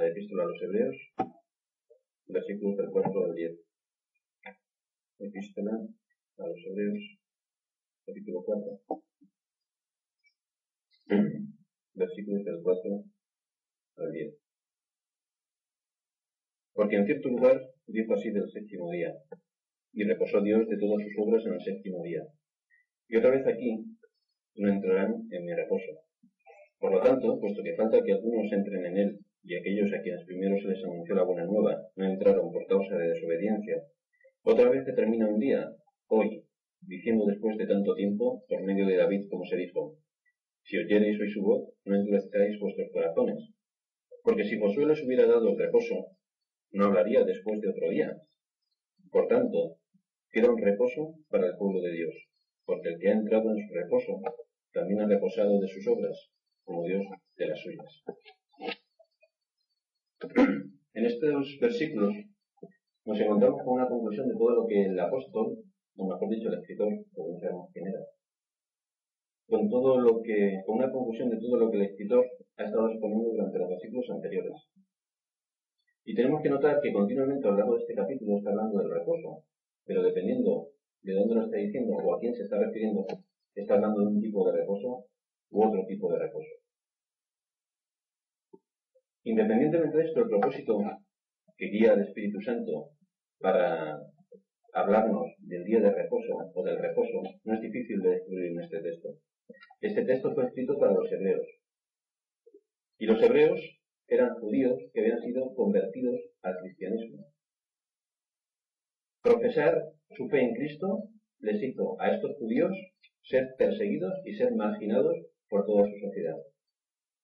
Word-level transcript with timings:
la 0.00 0.08
epístola 0.08 0.44
a 0.44 0.46
los 0.46 0.62
Hebreos, 0.62 0.96
versículos 2.26 2.76
del 2.78 2.88
4 2.88 3.24
al 3.24 3.34
10. 3.34 3.52
Epístola 5.18 5.72
a 5.72 6.46
los 6.46 6.58
Hebreos, 6.64 7.18
capítulo 8.06 8.42
4, 8.42 8.80
versículos 11.92 12.44
del 12.44 12.62
4 12.62 13.04
al 13.96 14.12
10. 14.12 14.34
Porque 16.72 16.96
en 16.96 17.04
cierto 17.04 17.28
lugar 17.28 17.60
dijo 17.86 18.14
así 18.14 18.30
del 18.30 18.50
séptimo 18.50 18.90
día, 18.92 19.12
y 19.92 20.04
reposó 20.04 20.40
Dios 20.40 20.66
de 20.66 20.78
todas 20.78 21.02
sus 21.02 21.12
obras 21.18 21.44
en 21.44 21.52
el 21.52 21.60
séptimo 21.60 22.02
día. 22.04 22.22
Y 23.06 23.16
otra 23.18 23.32
vez 23.32 23.46
aquí 23.46 23.84
no 24.54 24.72
entrarán 24.72 25.28
en 25.30 25.44
mi 25.44 25.52
reposo. 25.52 25.92
Por 26.78 26.92
lo 26.92 27.02
tanto, 27.02 27.38
puesto 27.38 27.62
que 27.62 27.76
falta 27.76 28.00
que 28.02 28.12
algunos 28.12 28.50
entren 28.50 28.86
en 28.86 28.96
él, 28.96 29.20
y 29.42 29.56
aquellos 29.56 29.92
a 29.92 30.02
quienes 30.02 30.24
primero 30.24 30.56
se 30.60 30.68
les 30.68 30.84
anunció 30.84 31.14
la 31.14 31.24
buena 31.24 31.44
nueva 31.44 31.80
no 31.96 32.04
entraron 32.04 32.52
por 32.52 32.66
causa 32.66 32.96
de 32.96 33.08
desobediencia, 33.08 33.82
otra 34.42 34.70
vez 34.70 34.84
termina 34.96 35.28
un 35.28 35.38
día, 35.38 35.70
hoy, 36.08 36.44
diciendo 36.80 37.26
después 37.26 37.58
de 37.58 37.66
tanto 37.66 37.94
tiempo, 37.94 38.42
por 38.48 38.62
medio 38.62 38.86
de 38.86 38.96
David, 38.96 39.28
como 39.28 39.44
se 39.44 39.56
dijo, 39.56 39.98
si 40.62 40.78
oyereis 40.78 41.20
hoy 41.20 41.30
su 41.30 41.42
voz, 41.42 41.68
no 41.84 41.96
endurezcáis 41.96 42.58
vuestros 42.58 42.88
corazones. 42.92 43.50
Porque 44.22 44.44
si 44.44 44.58
Josué 44.58 44.86
les 44.86 45.02
hubiera 45.04 45.26
dado 45.26 45.50
el 45.50 45.58
reposo, 45.58 45.94
no 46.72 46.86
hablaría 46.86 47.24
después 47.24 47.60
de 47.60 47.68
otro 47.68 47.90
día. 47.90 48.16
Por 49.10 49.26
tanto, 49.28 49.76
queda 50.30 50.50
un 50.50 50.62
reposo 50.62 51.14
para 51.28 51.46
el 51.48 51.56
pueblo 51.56 51.82
de 51.82 51.92
Dios, 51.92 52.14
porque 52.64 52.88
el 52.88 52.98
que 52.98 53.08
ha 53.08 53.12
entrado 53.12 53.50
en 53.50 53.66
su 53.66 53.74
reposo 53.74 54.20
también 54.72 55.00
ha 55.00 55.08
reposado 55.08 55.60
de 55.60 55.68
sus 55.68 55.86
obras, 55.86 56.30
como 56.64 56.84
Dios 56.84 57.04
de 57.36 57.46
las 57.46 57.60
suyas. 57.60 58.04
En 60.94 61.06
estos 61.06 61.56
versículos 61.60 62.12
nos 63.06 63.20
encontramos 63.20 63.62
con 63.64 63.74
una 63.74 63.88
conclusión 63.88 64.28
de 64.28 64.34
todo 64.34 64.50
lo 64.50 64.66
que 64.66 64.84
el 64.84 65.00
apóstol, 65.00 65.56
o 65.96 66.06
mejor 66.06 66.28
dicho, 66.28 66.48
el 66.48 66.58
escritor, 66.60 66.88
como 67.14 67.32
no 67.32 67.40
sabemos 67.40 67.70
quién 67.72 67.86
era, 67.86 68.00
con 69.48 69.70
todo 69.70 69.98
lo 69.98 70.20
que, 70.20 70.60
con 70.66 70.76
una 70.76 70.92
conclusión 70.92 71.30
de 71.30 71.38
todo 71.38 71.56
lo 71.56 71.70
que 71.70 71.78
el 71.78 71.84
escritor 71.84 72.26
ha 72.56 72.64
estado 72.64 72.90
exponiendo 72.90 73.30
durante 73.30 73.58
los 73.58 73.68
versículos 73.70 74.10
anteriores. 74.10 74.52
Y 76.04 76.14
tenemos 76.14 76.42
que 76.42 76.50
notar 76.50 76.80
que 76.82 76.92
continuamente 76.92 77.48
a 77.48 77.52
lo 77.52 77.56
largo 77.56 77.74
de 77.76 77.80
este 77.80 77.94
capítulo 77.94 78.36
está 78.36 78.50
hablando 78.50 78.78
del 78.78 78.90
reposo, 78.90 79.44
pero 79.86 80.02
dependiendo 80.02 80.68
de 81.02 81.14
dónde 81.14 81.34
lo 81.34 81.44
está 81.44 81.56
diciendo 81.56 81.96
o 81.96 82.14
a 82.14 82.20
quién 82.20 82.34
se 82.34 82.42
está 82.42 82.58
refiriendo, 82.58 83.06
está 83.54 83.74
hablando 83.74 84.00
de 84.00 84.06
un 84.06 84.20
tipo 84.20 84.44
de 84.46 84.58
reposo 84.58 85.06
u 85.50 85.64
otro 85.64 85.84
tipo 85.86 86.12
de 86.12 86.18
reposo. 86.18 86.60
Independientemente 89.24 89.96
de 89.96 90.04
esto, 90.04 90.20
el 90.20 90.28
propósito 90.28 90.78
que 91.56 91.66
guía 91.66 91.92
al 91.92 92.02
Espíritu 92.02 92.40
Santo 92.40 92.90
para 93.38 93.98
hablarnos 94.72 95.26
del 95.38 95.64
día 95.64 95.80
de 95.80 95.92
reposo 95.92 96.50
o 96.54 96.64
del 96.64 96.78
reposo 96.78 97.22
no 97.44 97.54
es 97.54 97.60
difícil 97.60 98.00
de 98.00 98.10
descubrir 98.10 98.52
en 98.52 98.60
este 98.60 98.80
texto. 98.80 99.08
Este 99.80 100.04
texto 100.04 100.32
fue 100.34 100.46
escrito 100.46 100.78
para 100.78 100.92
los 100.92 101.10
hebreos. 101.10 101.46
Y 102.98 103.06
los 103.06 103.22
hebreos 103.22 103.60
eran 104.08 104.34
judíos 104.34 104.78
que 104.92 105.00
habían 105.00 105.20
sido 105.20 105.54
convertidos 105.54 106.16
al 106.42 106.56
cristianismo. 106.62 107.26
Profesar 109.22 109.82
su 110.16 110.28
fe 110.28 110.40
en 110.40 110.54
Cristo 110.54 111.04
les 111.40 111.62
hizo 111.62 112.00
a 112.00 112.14
estos 112.14 112.36
judíos 112.38 112.72
ser 113.22 113.54
perseguidos 113.58 114.14
y 114.24 114.34
ser 114.34 114.54
marginados 114.54 115.14
por 115.48 115.64
toda 115.66 115.84
su 115.84 115.98
sociedad. 115.98 116.36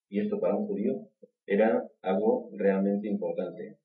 Y 0.08 0.20
esto 0.20 0.38
para 0.38 0.56
un 0.56 0.66
judío 0.66 0.94
era 1.46 1.82
algo 2.02 2.50
realmente 2.52 3.08
importante, 3.08 3.78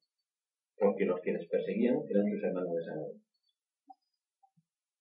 porque 0.78 1.06
los 1.06 1.22
que 1.22 1.34
les 1.34 1.48
perseguían 1.48 1.98
eran 2.10 2.30
sus 2.30 2.44
hermanos 2.44 2.76
de 2.76 2.84
sangre. 2.84 3.14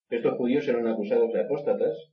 Estos 0.09 0.37
judíos 0.37 0.67
eran 0.67 0.87
acusados 0.87 1.31
de 1.33 1.41
apóstatas 1.41 2.11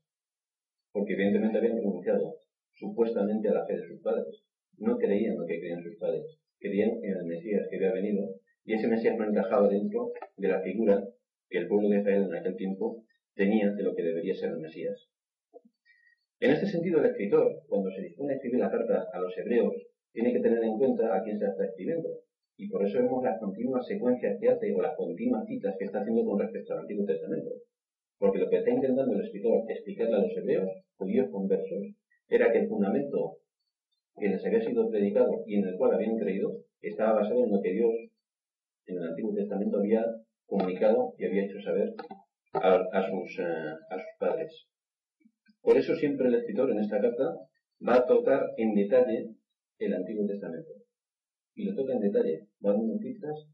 porque 0.93 1.12
evidentemente 1.15 1.59
habían 1.59 1.77
renunciado 1.77 2.37
supuestamente 2.75 3.49
a 3.49 3.55
la 3.55 3.67
fe 3.67 3.77
de 3.77 3.87
sus 3.87 4.00
padres. 4.00 4.43
No 4.78 4.97
creían 4.97 5.37
lo 5.37 5.47
que 5.47 5.59
creían 5.59 5.83
sus 5.83 5.97
padres, 5.97 6.25
creían 6.59 6.91
en 7.03 7.17
el 7.17 7.25
Mesías 7.25 7.67
que 7.69 7.77
había 7.77 7.93
venido 7.93 8.28
y 8.65 8.75
ese 8.75 8.89
Mesías 8.89 9.17
no 9.17 9.25
encajaba 9.25 9.69
dentro 9.69 10.12
de 10.37 10.49
la 10.49 10.61
figura 10.61 11.03
que 11.49 11.59
el 11.59 11.69
pueblo 11.69 11.89
de 11.89 11.99
Israel 11.99 12.25
en 12.25 12.34
aquel 12.37 12.56
tiempo 12.56 13.05
tenía 13.34 13.71
de 13.71 13.83
lo 13.83 13.94
que 13.94 14.03
debería 14.03 14.34
ser 14.34 14.50
el 14.50 14.59
Mesías. 14.59 15.09
En 16.41 16.53
este 16.53 16.67
sentido, 16.67 17.00
el 17.00 17.06
escritor, 17.06 17.62
cuando 17.67 17.91
se 17.91 18.03
dispone 18.03 18.33
a 18.33 18.37
escribir 18.37 18.61
la 18.61 18.71
carta 18.71 19.09
a 19.12 19.21
los 19.21 19.37
hebreos, 19.39 19.75
tiene 20.13 20.33
que 20.33 20.41
tener 20.41 20.63
en 20.65 20.79
cuenta 20.79 21.15
a 21.15 21.23
quién 21.23 21.39
se 21.39 21.47
está 21.47 21.65
escribiendo. 21.65 22.09
Y 22.57 22.69
por 22.69 22.85
eso 22.85 22.99
vemos 22.99 23.23
las 23.23 23.39
continuas 23.39 23.87
secuencias 23.87 24.37
que 24.41 24.49
hace 24.49 24.75
o 24.75 24.83
las 24.83 24.97
continuas 24.97 25.47
citas 25.47 25.75
que 25.79 25.85
está 25.85 26.01
haciendo 26.01 26.25
con 26.25 26.41
respecto 26.41 26.73
al 26.73 26.81
Antiguo 26.81 27.07
Testamento. 27.07 27.51
Porque 28.19 28.39
lo 28.39 28.51
que 28.51 28.57
está 28.57 28.71
intentando 28.71 29.15
el 29.15 29.25
escritor 29.25 29.63
explicarle 29.69 30.17
a 30.17 30.23
los 30.23 30.37
hebreos, 30.37 30.69
judíos 30.97 31.29
conversos, 31.31 31.87
era 32.29 32.51
que 32.51 32.59
el 32.59 32.69
fundamento 32.69 33.37
que 34.19 34.29
les 34.29 34.45
había 34.45 34.61
sido 34.61 34.91
predicado 34.91 35.31
y 35.47 35.57
en 35.57 35.69
el 35.69 35.77
cual 35.77 35.95
habían 35.95 36.17
creído 36.17 36.53
estaba 36.81 37.21
basado 37.21 37.45
en 37.45 37.51
lo 37.51 37.61
que 37.61 37.73
Dios 37.73 37.93
en 38.87 38.97
el 38.97 39.09
Antiguo 39.09 39.35
Testamento 39.35 39.79
había 39.79 40.05
comunicado 40.47 41.15
y 41.19 41.27
había 41.27 41.45
hecho 41.45 41.61
saber 41.61 41.95
a, 42.53 43.09
sus, 43.09 43.39
eh, 43.39 43.75
a 43.91 43.95
sus 43.95 44.19
padres. 44.19 44.67
Por 45.61 45.77
eso 45.77 45.95
siempre 45.95 46.29
el 46.29 46.35
escritor 46.35 46.71
en 46.71 46.81
esta 46.81 47.01
carta 47.01 47.37
va 47.87 47.97
a 47.97 48.07
tocar 48.07 48.43
en 48.57 48.75
detalle 48.75 49.29
el 49.78 49.94
Antiguo 49.94 50.27
Testamento. 50.27 50.72
Y 51.55 51.65
lo 51.65 51.75
toca 51.75 51.94
en 51.94 52.00
detalle. 52.00 52.49
Va 52.65 52.72
dando 52.72 52.99
citas, 52.99 53.49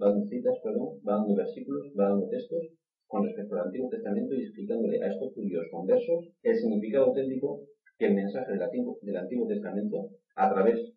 va 0.00 0.08
dando 0.10 0.26
citas, 0.26 0.54
va 0.64 1.12
dando 1.16 1.34
versículos, 1.34 1.92
va 1.98 2.08
dando 2.08 2.28
textos 2.28 2.68
con 3.06 3.24
respecto 3.24 3.54
al 3.54 3.66
Antiguo 3.66 3.88
Testamento 3.90 4.34
y 4.34 4.42
explicándole 4.42 5.02
a 5.02 5.08
estos 5.08 5.32
judíos 5.34 5.66
conversos 5.70 6.30
el 6.42 6.56
significado 6.56 7.06
auténtico 7.06 7.60
que 7.98 8.06
el 8.06 8.14
mensaje 8.14 8.52
del 8.52 8.62
Antiguo, 8.62 8.98
del 9.02 9.16
Antiguo 9.16 9.46
Testamento, 9.46 10.10
a 10.34 10.52
través 10.52 10.92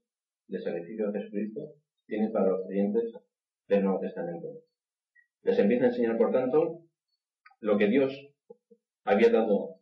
del 0.47 0.63
sacrificio 0.63 1.11
de 1.11 1.19
Jesucristo, 1.19 1.61
tiene 2.07 2.29
para 2.31 2.49
los 2.49 2.65
creyentes 2.65 3.11
del 3.67 3.83
Nuevo 3.83 3.99
Testamento. 3.99 4.47
Les 5.43 5.59
empieza 5.59 5.85
a 5.85 5.87
enseñar, 5.89 6.17
por 6.17 6.31
tanto, 6.31 6.79
lo 7.59 7.77
que 7.77 7.87
Dios 7.87 8.13
había 9.03 9.29
dado 9.29 9.75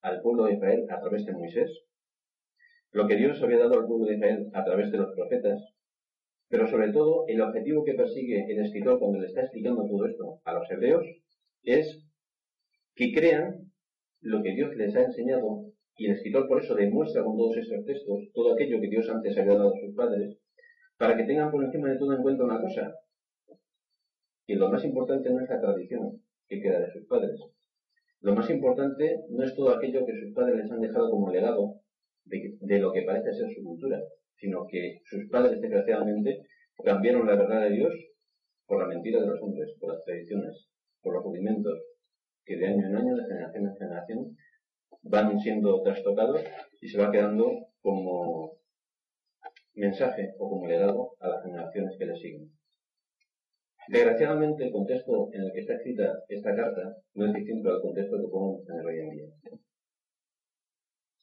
al 0.00 0.20
pueblo 0.22 0.44
de 0.44 0.54
Israel 0.54 0.86
a 0.88 1.00
través 1.00 1.24
de 1.26 1.32
Moisés, 1.32 1.70
lo 2.92 3.06
que 3.06 3.16
Dios 3.16 3.42
había 3.42 3.58
dado 3.58 3.80
al 3.80 3.86
pueblo 3.86 4.06
de 4.06 4.16
Israel 4.16 4.50
a 4.52 4.64
través 4.64 4.92
de 4.92 4.98
los 4.98 5.14
profetas, 5.14 5.60
pero 6.48 6.68
sobre 6.68 6.92
todo 6.92 7.24
el 7.26 7.40
objetivo 7.40 7.84
que 7.84 7.94
persigue 7.94 8.44
el 8.48 8.58
escritor 8.64 8.98
cuando 8.98 9.18
le 9.18 9.26
está 9.26 9.40
explicando 9.40 9.86
todo 9.86 10.06
esto 10.06 10.40
a 10.44 10.52
los 10.52 10.70
hebreos 10.70 11.04
es 11.62 12.04
que 12.94 13.12
crean 13.14 13.72
lo 14.20 14.42
que 14.42 14.54
Dios 14.54 14.76
les 14.76 14.94
ha 14.94 15.04
enseñado 15.04 15.72
y 15.96 16.06
el 16.06 16.12
escritor 16.12 16.46
por 16.48 16.62
eso 16.62 16.74
demuestra 16.74 17.24
con 17.24 17.36
todos 17.36 17.56
estos 17.56 17.84
textos 17.84 18.30
todo 18.34 18.52
aquello 18.52 18.80
que 18.80 18.88
Dios 18.88 19.08
antes 19.08 19.36
había 19.38 19.54
dado 19.54 19.74
a 19.74 19.80
sus 19.80 19.94
padres, 19.94 20.36
para 20.98 21.16
que 21.16 21.24
tengan 21.24 21.50
por 21.50 21.64
encima 21.64 21.88
de 21.88 21.98
todo 21.98 22.14
en 22.14 22.22
cuenta 22.22 22.44
una 22.44 22.60
cosa, 22.60 22.94
que 24.46 24.56
lo 24.56 24.70
más 24.70 24.84
importante 24.84 25.30
no 25.30 25.40
es 25.40 25.48
la 25.48 25.60
tradición 25.60 26.22
que 26.48 26.60
queda 26.60 26.80
de 26.80 26.92
sus 26.92 27.06
padres, 27.06 27.40
lo 28.20 28.34
más 28.34 28.48
importante 28.50 29.20
no 29.30 29.42
es 29.42 29.54
todo 29.54 29.70
aquello 29.70 30.04
que 30.04 30.20
sus 30.20 30.34
padres 30.34 30.56
les 30.56 30.70
han 30.70 30.80
dejado 30.80 31.10
como 31.10 31.30
legado 31.30 31.81
de, 32.62 32.78
lo 32.78 32.92
que 32.92 33.02
parece 33.02 33.32
ser 33.32 33.48
su 33.54 33.62
cultura, 33.62 34.00
sino 34.36 34.66
que 34.66 35.00
sus 35.04 35.28
padres, 35.30 35.60
desgraciadamente, 35.60 36.40
cambiaron 36.84 37.26
la 37.26 37.36
verdad 37.36 37.62
de 37.62 37.76
Dios 37.76 37.92
por 38.66 38.80
la 38.80 38.88
mentira 38.88 39.20
de 39.20 39.26
los 39.26 39.40
hombres, 39.40 39.74
por 39.78 39.92
las 39.92 40.04
tradiciones, 40.04 40.68
por 41.02 41.14
los 41.14 41.24
rudimentos 41.24 41.78
que 42.44 42.56
de 42.56 42.66
año 42.66 42.86
en 42.86 42.96
año, 42.96 43.14
de 43.14 43.24
generación 43.24 43.66
en 43.66 43.76
generación, 43.76 44.36
van 45.02 45.38
siendo 45.38 45.82
trastocados 45.82 46.42
y 46.80 46.88
se 46.88 46.98
va 46.98 47.10
quedando 47.10 47.50
como 47.80 48.56
mensaje 49.74 50.34
o 50.38 50.48
como 50.48 50.66
legado 50.66 51.10
a 51.20 51.28
las 51.28 51.42
generaciones 51.44 51.96
que 51.98 52.06
le 52.06 52.16
siguen. 52.16 52.50
Desgraciadamente, 53.88 54.64
el 54.64 54.72
contexto 54.72 55.28
en 55.32 55.42
el 55.42 55.52
que 55.52 55.60
está 55.60 55.74
escrita 55.74 56.12
esta 56.28 56.54
carta 56.54 56.96
no 57.14 57.26
es 57.26 57.32
distinto 57.34 57.68
al 57.68 57.80
contexto 57.80 58.16
que 58.16 58.30
podemos 58.30 58.64
tener 58.64 58.86
hoy 58.86 58.98
en 59.00 59.10
día. 59.10 59.26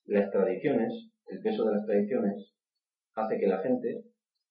Las 0.05 0.31
tradiciones, 0.31 1.09
el 1.29 1.41
peso 1.41 1.65
de 1.65 1.75
las 1.75 1.85
tradiciones, 1.85 2.53
hace 3.15 3.39
que 3.39 3.47
la 3.47 3.61
gente 3.61 4.03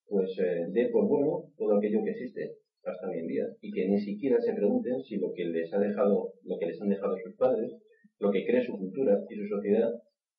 pues 0.06 0.30
eh, 0.38 0.66
dé 0.70 0.88
por 0.88 1.06
bueno 1.06 1.52
todo 1.56 1.76
aquello 1.76 2.02
que 2.02 2.10
existe 2.10 2.56
hasta 2.84 3.08
hoy 3.08 3.18
en 3.18 3.26
día 3.26 3.44
y 3.60 3.70
que 3.70 3.88
ni 3.88 4.00
siquiera 4.00 4.40
se 4.40 4.54
pregunten 4.54 5.02
si 5.02 5.16
lo 5.16 5.32
que 5.34 5.44
les 5.44 5.72
ha 5.72 5.78
dejado, 5.78 6.32
lo 6.44 6.58
que 6.58 6.66
les 6.66 6.80
han 6.80 6.88
dejado 6.88 7.16
sus 7.18 7.36
padres, 7.36 7.72
lo 8.18 8.30
que 8.30 8.46
cree 8.46 8.64
su 8.64 8.76
cultura 8.76 9.18
y 9.28 9.36
su 9.36 9.46
sociedad 9.46 9.90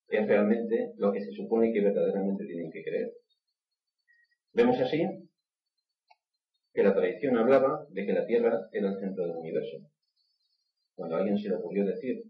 es 0.08 0.28
realmente 0.28 0.94
lo 0.98 1.12
que 1.12 1.22
se 1.22 1.32
supone 1.32 1.72
que 1.72 1.82
verdaderamente 1.82 2.46
tienen 2.46 2.72
que 2.72 2.84
creer. 2.84 3.12
Vemos 4.54 4.80
así 4.80 5.06
que 6.74 6.84
la 6.84 6.94
tradición 6.94 7.38
hablaba 7.38 7.86
de 7.90 8.06
que 8.06 8.14
la 8.14 8.26
Tierra 8.26 8.68
era 8.72 8.90
el 8.90 9.00
centro 9.00 9.28
del 9.28 9.38
universo. 9.38 9.78
Cuando 10.96 11.16
a 11.16 11.20
alguien 11.20 11.38
se 11.38 11.50
le 11.50 11.56
ocurrió 11.56 11.86
decir 11.86 12.24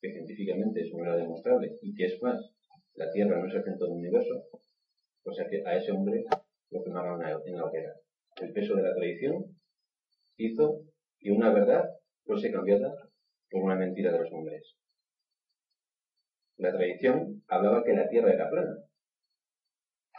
que 0.00 0.12
científicamente 0.12 0.80
eso 0.80 0.96
no 0.96 1.04
era 1.04 1.16
demostrable 1.16 1.78
y 1.80 1.94
que 1.94 2.06
es 2.06 2.22
más, 2.22 2.51
la 2.94 3.10
Tierra 3.10 3.38
no 3.38 3.46
es 3.48 3.54
el 3.54 3.64
centro 3.64 3.86
del 3.86 3.96
universo, 3.96 4.44
o 5.24 5.32
sea 5.32 5.46
que 5.48 5.62
a 5.64 5.76
ese 5.76 5.92
hombre 5.92 6.24
quemaron 6.84 7.20
en 7.22 7.56
la 7.56 7.64
hoguera. 7.64 7.92
El 8.40 8.52
peso 8.52 8.74
de 8.74 8.82
la 8.82 8.94
tradición 8.94 9.44
hizo 10.36 10.80
que 11.18 11.30
una 11.30 11.52
verdad 11.52 11.84
fuese 12.24 12.50
cambiada 12.50 12.92
por 13.50 13.62
una 13.62 13.76
mentira 13.76 14.12
de 14.12 14.18
los 14.18 14.32
hombres. 14.32 14.74
La 16.56 16.72
tradición 16.72 17.42
hablaba 17.48 17.84
que 17.84 17.92
la 17.92 18.08
Tierra 18.08 18.32
era 18.32 18.48
plana. 18.48 18.76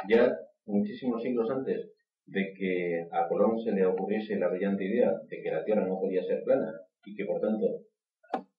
Ya 0.10 0.38
muchísimos 0.66 1.22
siglos 1.22 1.50
antes 1.50 1.90
de 2.26 2.54
que 2.58 3.08
a 3.12 3.28
Colón 3.28 3.60
se 3.60 3.72
le 3.72 3.86
ocurriese 3.86 4.36
la 4.38 4.50
brillante 4.50 4.86
idea 4.86 5.12
de 5.28 5.42
que 5.42 5.52
la 5.52 5.64
Tierra 5.64 5.86
no 5.86 6.00
podía 6.00 6.24
ser 6.24 6.44
plana 6.44 6.72
y 7.06 7.16
que 7.16 7.26
por 7.26 7.42
tanto 7.42 7.66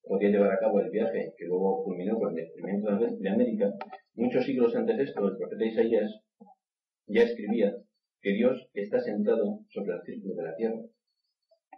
podía 0.03 0.31
llevar 0.31 0.53
a 0.53 0.59
cabo 0.59 0.81
el 0.81 0.91
viaje 0.91 1.33
que 1.37 1.47
luego 1.47 1.83
culminó 1.85 2.19
con 2.19 2.31
el 2.31 2.45
descubrimiento 2.45 2.91
de 2.97 3.29
América, 3.29 3.73
muchos 4.15 4.45
siglos 4.45 4.75
antes 4.75 4.97
de 4.97 5.05
esto 5.05 5.29
el 5.29 5.37
profeta 5.37 5.65
Isaías 5.65 6.11
ya 7.07 7.23
escribía 7.23 7.75
que 8.21 8.33
Dios 8.33 8.69
está 8.73 9.01
sentado 9.01 9.61
sobre 9.69 9.95
el 9.95 10.03
círculo 10.03 10.35
de 10.35 10.43
la 10.45 10.57
Tierra. 10.57 10.81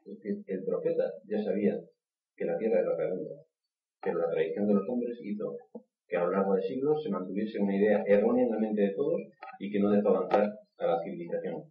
Es 0.05 0.15
decir, 0.15 0.45
el 0.47 0.65
profeta 0.65 1.05
ya 1.25 1.43
sabía 1.43 1.75
que 2.37 2.45
la 2.45 2.57
Tierra 2.59 2.81
era 2.81 2.97
redonda, 2.97 3.43
pero 4.01 4.19
la 4.19 4.31
tradición 4.31 4.67
de 4.69 4.75
los 4.75 4.89
hombres 4.89 5.19
hizo 5.23 5.57
que 6.07 6.17
a 6.17 6.25
lo 6.25 6.31
largo 6.31 6.55
de 6.55 6.63
siglos 6.63 7.03
se 7.03 7.11
mantuviese 7.11 7.59
una 7.59 7.77
idea 7.77 8.05
errónea 8.07 8.45
en 8.45 8.53
la 8.53 8.59
mente 8.59 8.83
de 8.83 8.95
todos 8.95 9.21
y 9.59 9.71
que 9.71 9.81
no 9.81 9.91
dejó 9.91 10.11
avanzar 10.11 10.53
a 10.79 10.87
la 10.87 11.03
civilización. 11.03 11.65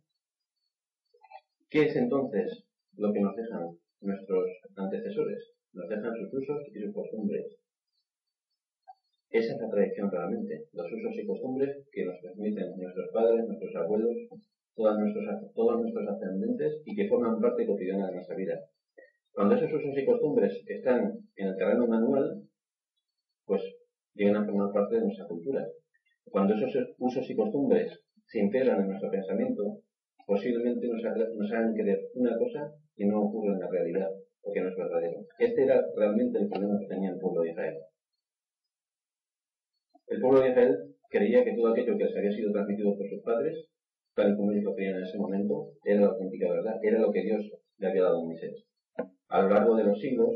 ¿Qué 1.69 1.83
es 1.83 1.95
entonces 1.95 2.65
lo 2.97 3.13
que 3.13 3.21
nos 3.21 3.35
dejan 3.35 3.77
nuestros 4.01 4.45
antecesores? 4.75 5.39
Nos 5.73 5.87
dejan 5.89 6.13
sus 6.15 6.33
usos 6.33 6.61
y 6.73 6.79
sus 6.79 6.93
costumbres. 6.93 7.45
Esa 9.29 9.53
es 9.53 9.59
la 9.59 9.69
tradición 9.69 10.09
realmente, 10.09 10.65
los 10.71 10.91
usos 10.91 11.13
costumbres 11.25 11.87
que 11.91 12.05
nos 12.05 12.19
transmiten 12.21 12.77
nuestros 12.77 13.09
padres, 13.13 13.45
nuestros 13.45 13.75
abuelos, 13.75 14.15
todos 14.75 14.99
nuestros, 14.99 15.53
todos 15.53 15.81
nuestros 15.81 16.07
ascendentes 16.07 16.81
y 16.85 16.95
que 16.95 17.07
forman 17.07 17.39
parte 17.39 17.65
cotidiana 17.65 18.07
de 18.07 18.15
nuestra 18.15 18.35
vida. 18.35 18.59
Cuando 19.31 19.55
esos 19.55 19.73
usos 19.73 19.97
y 19.97 20.05
costumbres 20.05 20.63
están 20.67 21.11
en 21.35 21.47
el 21.47 21.57
terreno 21.57 21.87
manual, 21.87 22.41
pues 23.45 23.61
llegan 24.13 24.37
a 24.37 24.45
formar 24.45 24.71
parte 24.71 24.95
de 24.95 25.01
nuestra 25.01 25.27
cultura. 25.27 25.67
Cuando 26.25 26.53
esos 26.55 26.73
usos 26.97 27.29
y 27.29 27.35
costumbres 27.35 27.99
se 28.27 28.39
integran 28.39 28.81
en 28.81 28.87
nuestro 28.87 29.11
pensamiento, 29.11 29.79
posiblemente 30.25 30.87
nos, 30.87 31.51
hagan 31.51 31.73
creer 31.73 31.99
una 32.15 32.37
cosa 32.37 32.71
que 32.95 33.05
no 33.05 33.23
ocurre 33.23 33.53
en 33.53 33.59
la 33.59 33.69
realidad 33.69 34.09
o 34.41 34.51
que 34.51 34.61
no 34.61 34.69
es 34.69 34.75
verdadero. 34.75 35.25
Este 35.37 35.63
era 35.63 35.81
realmente 35.95 36.39
el 36.39 36.49
problema 36.49 36.79
que 36.79 36.87
tenía 36.87 37.11
el 37.11 37.19
pueblo 37.19 37.41
de 37.41 37.51
Israel. 37.51 37.75
El 40.07 40.21
pueblo 40.21 40.41
de 40.41 40.49
Israel 40.49 40.95
creía 41.15 41.45
que 41.45 41.55
todo 41.55 41.71
aquello 41.71 41.97
que 41.97 42.03
les 42.03 42.17
había 42.17 42.31
sido 42.31 42.51
transmitido 42.51 42.97
por 42.97 43.07
sus 43.07 43.21
padres, 43.23 43.55
tal 44.15 44.33
y 44.33 44.35
como 44.35 44.51
ellos 44.51 44.65
lo 44.65 44.75
creían 44.75 44.97
en 44.97 45.03
ese 45.03 45.17
momento, 45.17 45.71
era 45.85 46.01
la 46.01 46.07
auténtica 46.07 46.51
verdad, 46.51 46.75
era 46.83 46.99
lo 46.99 47.11
que 47.11 47.21
Dios 47.23 47.41
le 47.77 47.87
había 47.87 48.03
dado 48.03 48.19
a 48.19 48.25
Moisés. 48.25 48.65
A 49.29 49.41
lo 49.41 49.49
largo 49.49 49.75
de 49.77 49.85
los 49.85 49.99
siglos, 49.99 50.35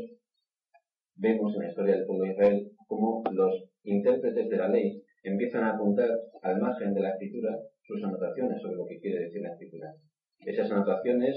vemos 1.16 1.54
en 1.54 1.60
la 1.60 1.68
historia 1.68 1.96
del 1.96 2.06
pueblo 2.06 2.24
de 2.24 2.32
Israel 2.32 2.70
cómo 2.86 3.22
los 3.30 3.64
intérpretes 3.84 4.48
de 4.48 4.56
la 4.56 4.68
ley 4.68 5.02
empiezan 5.22 5.64
a 5.64 5.74
apuntar 5.74 6.08
al 6.42 6.60
margen 6.60 6.94
de 6.94 7.00
la 7.00 7.10
escritura 7.10 7.58
sus 7.82 8.02
anotaciones 8.02 8.62
sobre 8.62 8.76
lo 8.76 8.86
que 8.86 9.00
quiere 9.00 9.24
decir 9.24 9.42
la 9.42 9.52
escritura. 9.52 9.92
Esas 10.38 10.70
anotaciones, 10.70 11.36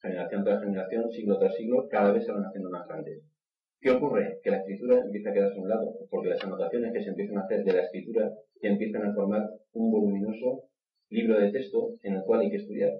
generación 0.00 0.44
tras 0.44 0.62
generación, 0.62 1.10
siglo 1.10 1.38
tras 1.38 1.56
siglo, 1.56 1.88
cada 1.90 2.12
vez 2.12 2.24
se 2.24 2.30
van 2.30 2.44
haciendo 2.44 2.70
más 2.70 2.86
grandes. 2.86 3.20
¿Qué 3.80 3.90
ocurre? 3.90 4.38
Que 4.42 4.50
la 4.50 4.58
escritura 4.58 5.00
empieza 5.00 5.30
a 5.30 5.32
quedarse 5.32 5.58
a 5.58 5.62
un 5.62 5.68
lado, 5.68 5.94
porque 6.08 6.28
las 6.28 6.44
anotaciones 6.44 6.92
que 6.92 7.02
se 7.02 7.10
empiezan 7.10 7.38
a 7.38 7.42
hacer 7.42 7.64
de 7.64 7.72
la 7.72 7.82
escritura 7.82 8.32
ya 8.62 8.70
empiezan 8.70 9.06
a 9.06 9.14
formar 9.14 9.42
un 9.72 9.90
voluminoso 9.90 10.64
libro 11.10 11.38
de 11.38 11.52
texto 11.52 11.94
en 12.02 12.14
el 12.14 12.22
cual 12.22 12.40
hay 12.40 12.50
que 12.50 12.56
estudiar. 12.56 12.92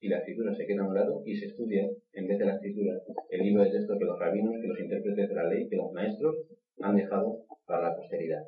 Y 0.00 0.08
la 0.08 0.18
escritura 0.18 0.54
se 0.54 0.66
queda 0.66 0.82
a 0.82 0.88
un 0.88 0.94
lado 0.94 1.22
y 1.24 1.36
se 1.36 1.46
estudia, 1.46 1.88
en 2.12 2.26
vez 2.26 2.38
de 2.38 2.46
la 2.46 2.54
escritura, 2.54 3.00
el 3.30 3.40
libro 3.40 3.62
de 3.62 3.70
texto 3.70 3.96
que 3.98 4.04
los 4.04 4.18
rabinos, 4.18 4.54
que 4.60 4.66
los 4.66 4.80
intérpretes 4.80 5.28
de 5.28 5.34
la 5.34 5.48
ley, 5.48 5.68
que 5.68 5.76
los 5.76 5.92
maestros 5.92 6.36
han 6.80 6.96
dejado 6.96 7.44
para 7.66 7.88
la 7.88 7.96
posteridad. 7.96 8.42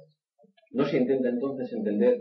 No 0.73 0.85
se 0.85 0.99
intenta 0.99 1.29
entonces 1.29 1.73
entender 1.73 2.21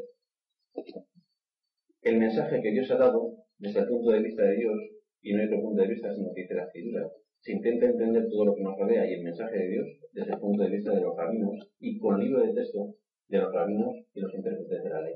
el 2.03 2.17
mensaje 2.17 2.61
que 2.61 2.71
Dios 2.71 2.91
ha 2.91 2.97
dado 2.97 3.33
desde 3.57 3.79
el 3.79 3.87
punto 3.87 4.11
de 4.11 4.21
vista 4.21 4.43
de 4.43 4.57
Dios 4.57 4.77
y 5.21 5.33
no 5.33 5.43
otro 5.43 5.61
punto 5.61 5.81
de 5.81 5.87
vista 5.87 6.13
sino 6.13 6.33
que 6.33 6.41
dice 6.41 6.53
la 6.53 6.65
escritura. 6.65 7.09
Se 7.39 7.53
intenta 7.53 7.85
entender 7.87 8.27
todo 8.29 8.45
lo 8.45 8.55
que 8.55 8.61
nos 8.61 8.77
rodea 8.77 9.09
y 9.09 9.13
el 9.13 9.23
mensaje 9.23 9.57
de 9.57 9.69
Dios 9.69 9.87
desde 10.11 10.33
el 10.33 10.39
punto 10.39 10.63
de 10.63 10.69
vista 10.69 10.93
de 10.93 11.01
los 11.01 11.15
rabinos 11.17 11.71
y 11.79 11.97
con 11.97 12.19
el 12.19 12.27
libro 12.27 12.45
de 12.45 12.53
texto 12.53 12.95
de 13.33 13.39
los 13.39 13.51
rabinos 13.51 13.95
y 14.13 14.19
los 14.21 14.31
intérpretes 14.35 14.83
de 14.83 14.89
la 14.91 15.01
ley. 15.01 15.15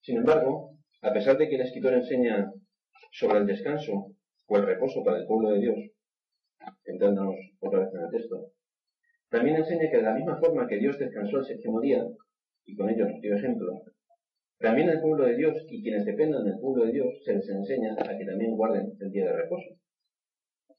Sin 0.00 0.18
embargo, 0.18 0.78
a 1.02 1.12
pesar 1.12 1.36
de 1.36 1.48
que 1.48 1.56
el 1.56 1.62
escritor 1.62 1.94
enseña 1.94 2.52
sobre 3.10 3.38
el 3.38 3.46
descanso 3.46 4.14
o 4.46 4.56
el 4.56 4.66
reposo 4.66 5.02
para 5.02 5.18
el 5.18 5.26
pueblo 5.26 5.50
de 5.50 5.60
Dios, 5.60 5.76
centrándonos 6.84 7.34
otra 7.58 7.80
vez 7.80 7.88
en 7.94 8.04
el 8.04 8.10
texto, 8.10 8.52
también 9.28 9.56
enseña 9.56 9.90
que 9.90 9.96
de 9.96 10.02
la 10.02 10.14
misma 10.14 10.38
forma 10.38 10.68
que 10.68 10.78
Dios 10.78 11.00
descansó 11.00 11.38
el 11.38 11.46
séptimo 11.46 11.80
día, 11.80 12.04
y 12.64 12.76
con 12.76 12.88
ello 12.88 13.08
nos 13.08 13.20
dio 13.20 13.34
ejemplo, 13.34 13.82
también 14.58 14.88
el 14.88 15.00
pueblo 15.00 15.26
de 15.26 15.36
Dios 15.36 15.66
y 15.68 15.82
quienes 15.82 16.04
dependan 16.04 16.44
del 16.44 16.60
pueblo 16.60 16.84
de 16.84 16.92
Dios 16.92 17.08
se 17.24 17.34
les 17.34 17.48
enseña 17.48 17.94
a 17.98 18.16
que 18.16 18.24
también 18.24 18.56
guarden 18.56 18.92
el 19.00 19.10
día 19.10 19.24
de 19.24 19.32
reposo. 19.32 19.74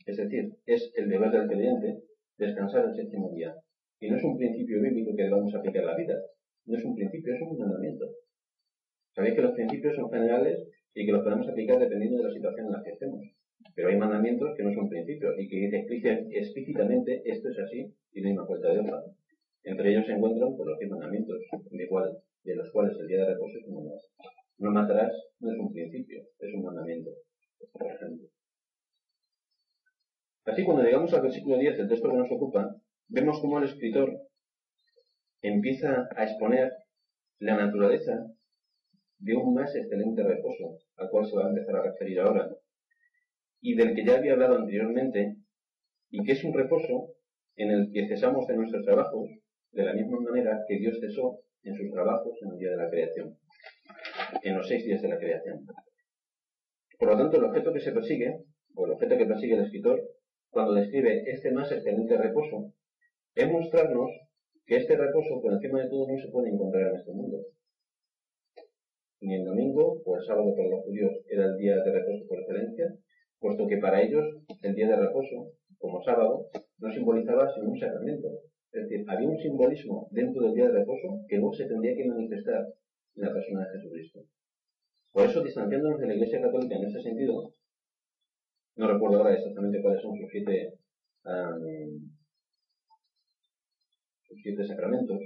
Es 0.06 0.16
decir, 0.16 0.54
es 0.66 0.94
el 0.96 1.10
deber 1.10 1.32
del 1.32 1.48
creyente 1.48 2.00
descansar 2.38 2.86
el 2.86 2.96
séptimo 2.96 3.32
día. 3.32 3.54
Y 4.00 4.10
no 4.10 4.18
es 4.18 4.24
un 4.24 4.38
principio 4.38 4.82
bíblico 4.82 5.16
que 5.16 5.24
debamos 5.24 5.54
aplicar 5.56 5.84
la 5.84 5.96
vida. 5.96 6.16
No 6.66 6.78
es 6.78 6.84
un 6.84 6.96
principio, 6.96 7.34
es 7.34 7.42
un 7.42 7.58
mandamiento. 7.58 8.06
Sabéis 9.14 9.36
que 9.36 9.42
los 9.42 9.54
principios 9.54 9.96
son 9.96 10.12
generales 10.12 10.60
y 10.94 11.06
que 11.06 11.12
los 11.12 11.24
podemos 11.24 11.48
aplicar 11.48 11.80
dependiendo 11.80 12.18
de 12.18 12.24
la 12.24 12.34
situación 12.34 12.68
en 12.68 12.72
la 12.74 12.84
que 12.84 12.92
estemos. 12.92 13.22
Pero 13.74 13.90
hay 13.90 13.98
mandamientos 13.98 14.56
que 14.56 14.64
no 14.64 14.74
son 14.74 14.90
principios 14.90 15.36
y 15.38 15.48
que 15.48 15.86
dicen 15.90 16.28
explícitamente 16.32 17.22
esto 17.26 17.50
es 17.50 17.60
así 17.60 17.94
y 18.14 18.22
no 18.22 18.30
hay 18.30 18.36
más 18.36 18.48
vuelta 18.48 18.74
de 18.74 18.80
hoja. 18.80 19.04
Entre 19.64 19.90
ellos 19.92 20.06
se 20.06 20.14
encuentran 20.14 20.56
pues, 20.56 20.68
los 20.68 20.80
10 20.80 20.92
mandamientos, 20.92 21.38
de, 21.72 22.56
los 22.56 22.72
cuales 22.72 22.98
el 23.00 23.08
día 23.08 23.20
de 23.20 23.34
reposo 23.34 23.58
es 23.58 23.68
uno 23.68 23.90
más. 23.90 24.08
No 24.58 24.72
matarás 24.72 25.12
no 25.40 25.52
es 25.52 25.60
un 25.60 25.74
principio, 25.74 26.24
es 26.40 26.54
un 26.54 26.64
mandamiento, 26.64 27.12
por 27.74 27.88
ejemplo. 27.92 28.28
Así, 30.46 30.64
cuando 30.64 30.84
llegamos 30.84 31.14
al 31.14 31.24
versículo 31.24 31.58
10 31.58 31.78
del 31.78 31.90
texto 31.90 32.10
que 32.10 32.18
nos 32.18 32.32
ocupa, 32.32 32.76
vemos 33.08 33.40
cómo 33.42 33.60
el 33.60 33.66
escritor 33.66 34.12
empieza 35.42 36.08
a 36.16 36.24
exponer 36.24 36.72
la 37.40 37.56
naturaleza 37.56 38.26
de 39.20 39.36
un 39.36 39.54
más 39.54 39.76
excelente 39.76 40.24
reposo, 40.24 40.80
al 40.98 41.10
cual 41.10 41.26
se 41.26 41.36
va 41.36 41.46
a 41.46 41.50
empezar 41.50 41.76
a 41.76 41.84
referir 41.84 42.20
ahora, 42.20 42.50
y 43.62 43.76
del 43.76 43.96
que 43.96 44.06
ya 44.06 44.18
había 44.18 44.34
hablado 44.34 44.56
anteriormente, 44.56 45.38
y 46.10 46.24
que 46.24 46.34
es 46.34 46.44
un 46.44 46.54
reposo 46.54 47.14
en 47.56 47.72
el 47.72 47.92
que 47.92 48.08
cesamos 48.08 48.48
de 48.48 48.56
nuestros 48.56 48.86
trabajos 48.86 49.30
de 49.72 49.84
la 49.84 49.94
misma 49.94 50.20
manera 50.20 50.64
que 50.68 50.78
Dios 50.78 50.98
cesó 51.00 51.40
en 51.64 51.76
sus 51.76 51.92
trabajos 51.92 52.38
en 52.42 52.52
el 52.52 52.58
día 52.58 52.72
de 52.72 52.78
la 52.78 52.90
creación, 52.90 53.38
en 54.44 54.58
los 54.58 54.68
seis 54.68 54.86
días 54.86 55.02
de 55.02 55.10
la 55.10 55.18
creación. 55.18 55.66
Por 56.98 57.10
lo 57.10 57.18
tanto, 57.18 57.38
el 57.38 57.46
objeto 57.46 57.74
que 57.74 57.82
se 57.82 57.92
persigue, 57.92 58.44
o 58.76 58.86
el 58.86 58.94
objeto 58.94 59.18
que 59.18 59.26
persigue 59.26 59.56
el 59.56 59.66
escritor, 59.66 60.02
cuando 60.50 60.74
describe 60.74 61.24
este 61.30 61.52
más 61.52 61.72
excelente 61.72 62.18
reposo, 62.18 62.74
es 63.36 63.52
mostrarnos 63.52 64.10
que 64.66 64.78
este 64.78 64.98
reposo, 64.98 65.42
por 65.42 65.54
encima 65.54 65.82
de 65.82 65.90
todo, 65.90 66.08
no 66.08 66.18
se 66.18 66.30
puede 66.30 66.50
encontrar 66.50 66.88
en 66.90 66.96
este 66.96 67.12
mundo. 67.12 67.38
Ni 69.22 69.36
el 69.36 69.46
domingo 69.46 70.02
o 70.04 70.18
el 70.18 70.26
sábado 70.26 70.56
para 70.56 70.70
los 70.70 70.84
judíos 70.84 71.12
era 71.30 71.46
el 71.46 71.58
día 71.58 71.76
de 71.76 71.92
reposo 71.92 72.28
por 72.28 72.40
excelencia, 72.40 72.96
puesto 73.40 73.68
que 73.68 73.78
para 73.78 74.02
ellos 74.02 74.24
el 74.62 74.76
día 74.76 74.88
de 74.88 74.96
reposo, 74.96 75.52
como 75.78 76.02
sábado, 76.04 76.48
no 76.80 76.92
simbolizaba 76.92 77.54
sino 77.54 77.70
un 77.70 77.80
sacramento, 77.80 78.28
es 78.72 78.90
decir, 78.90 79.06
había 79.08 79.30
un 79.30 79.38
simbolismo 79.38 80.08
dentro 80.12 80.44
del 80.44 80.54
día 80.54 80.68
de 80.68 80.80
reposo 80.80 81.22
que 81.28 81.38
luego 81.38 81.54
se 81.54 81.66
tendría 81.66 81.96
que 81.96 82.06
manifestar 82.06 82.66
en 83.16 83.24
la 83.24 83.34
persona 83.34 83.62
de 83.62 83.80
Jesucristo. 83.80 84.20
Por 85.12 85.26
eso, 85.26 85.44
distanciándonos 85.44 86.00
de 86.00 86.08
la 86.08 86.16
Iglesia 86.16 86.42
Católica 86.42 86.76
en 86.76 86.86
ese 86.86 87.02
sentido, 87.02 87.54
no 88.76 88.92
recuerdo 88.92 89.18
ahora 89.18 89.34
exactamente 89.34 89.82
cuáles 89.82 90.02
son 90.02 90.18
sus 90.18 90.30
siete, 90.30 90.74
siete 94.42 94.66
sacramentos, 94.66 95.20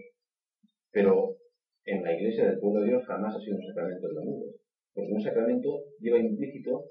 pero 0.91 1.37
en 1.85 2.03
la 2.03 2.13
Iglesia 2.13 2.45
del 2.45 2.59
pueblo 2.59 2.81
de 2.81 2.89
Dios 2.89 3.05
jamás 3.05 3.35
ha 3.35 3.39
sido 3.39 3.57
un 3.57 3.63
sacramento 3.63 4.07
del 4.07 4.15
domingo, 4.15 4.45
porque 4.93 5.13
un 5.13 5.21
sacramento 5.21 5.83
lleva 5.99 6.19
implícito 6.19 6.85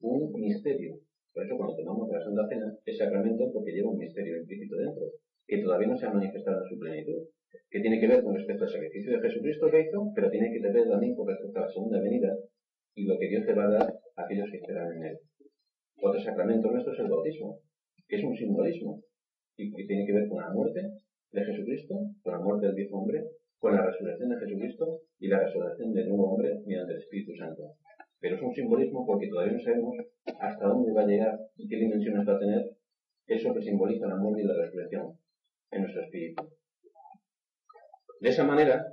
un 0.00 0.32
misterio. 0.32 0.98
Por 1.32 1.44
eso, 1.44 1.56
cuando 1.56 1.76
tomamos 1.76 2.08
la 2.10 2.22
Santa 2.22 2.48
Cena, 2.48 2.76
es 2.84 2.98
sacramento 2.98 3.50
porque 3.52 3.72
lleva 3.72 3.90
un 3.90 3.98
misterio 3.98 4.38
implícito 4.38 4.76
dentro 4.76 5.04
que 5.46 5.58
todavía 5.58 5.88
no 5.88 5.96
se 5.96 6.06
ha 6.06 6.12
manifestado 6.12 6.62
en 6.62 6.68
su 6.68 6.78
plenitud, 6.78 7.28
que 7.70 7.80
tiene 7.80 8.00
que 8.00 8.06
ver 8.06 8.22
con 8.22 8.34
respecto 8.34 8.64
al 8.64 8.70
sacrificio 8.70 9.12
de 9.12 9.20
Jesucristo 9.20 9.70
que 9.70 9.80
hizo, 9.82 10.12
pero 10.14 10.30
tiene 10.30 10.52
que 10.52 10.60
ver 10.60 10.88
también 10.88 11.14
con 11.14 11.28
respecto 11.28 11.58
a 11.58 11.62
la 11.62 11.68
segunda 11.68 12.00
venida 12.00 12.36
y 12.94 13.04
lo 13.06 13.18
que 13.18 13.28
Dios 13.28 13.44
te 13.46 13.54
va 13.54 13.64
a 13.64 13.70
dar 13.70 13.94
a 14.16 14.22
aquellos 14.24 14.48
que 14.50 14.58
esperan 14.58 14.92
en 14.96 15.04
Él. 15.04 15.18
Otro 16.00 16.20
sacramento 16.20 16.70
nuestro 16.70 16.92
es 16.92 16.98
el 17.00 17.08
bautismo, 17.08 17.60
que 18.08 18.16
es 18.16 18.24
un 18.24 18.36
simbolismo 18.36 19.02
y 19.56 19.72
que 19.72 19.84
tiene 19.84 20.06
que 20.06 20.12
ver 20.12 20.28
con 20.28 20.40
la 20.40 20.52
muerte 20.52 20.80
de 21.32 21.44
Jesucristo, 21.44 21.94
con 22.22 22.32
la 22.32 22.40
muerte 22.40 22.66
del 22.66 22.76
viejo 22.76 22.98
hombre, 22.98 23.24
con 23.58 23.74
la 23.74 23.86
resurrección 23.86 24.28
de 24.30 24.38
Jesucristo 24.38 25.00
y 25.18 25.28
la 25.28 25.38
creación 25.38 25.92
del 25.92 26.08
nuevo 26.08 26.32
hombre 26.32 26.60
mediante 26.66 26.92
el 26.94 26.98
Espíritu 26.98 27.32
Santo. 27.36 27.62
Pero 28.20 28.36
es 28.36 28.42
un 28.42 28.52
simbolismo 28.52 29.06
porque 29.06 29.28
todavía 29.28 29.54
no 29.54 29.60
sabemos 29.60 29.96
hasta 30.38 30.66
dónde 30.66 30.92
va 30.92 31.02
a 31.02 31.06
llegar 31.06 31.38
y 31.56 31.68
qué 31.68 31.76
dimensiones 31.76 32.28
va 32.28 32.36
a 32.36 32.38
tener 32.38 32.70
eso 33.26 33.54
que 33.54 33.62
simboliza 33.62 34.06
la 34.06 34.16
muerte 34.16 34.42
y 34.42 34.46
la 34.46 34.54
resurrección 34.54 35.12
en 35.70 35.82
nuestro 35.82 36.02
espíritu. 36.02 36.48
De 38.20 38.28
esa 38.28 38.44
manera, 38.44 38.84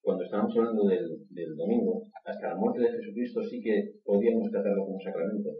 cuando 0.00 0.24
estábamos 0.24 0.56
hablando 0.56 0.86
del, 0.86 1.26
del, 1.30 1.56
domingo, 1.56 2.04
hasta 2.24 2.48
la 2.48 2.56
muerte 2.56 2.80
de 2.80 2.92
Jesucristo 2.92 3.42
sí 3.42 3.60
que 3.60 3.92
podíamos 4.04 4.50
tratarlo 4.50 4.84
como 4.84 5.00
sacramento, 5.00 5.50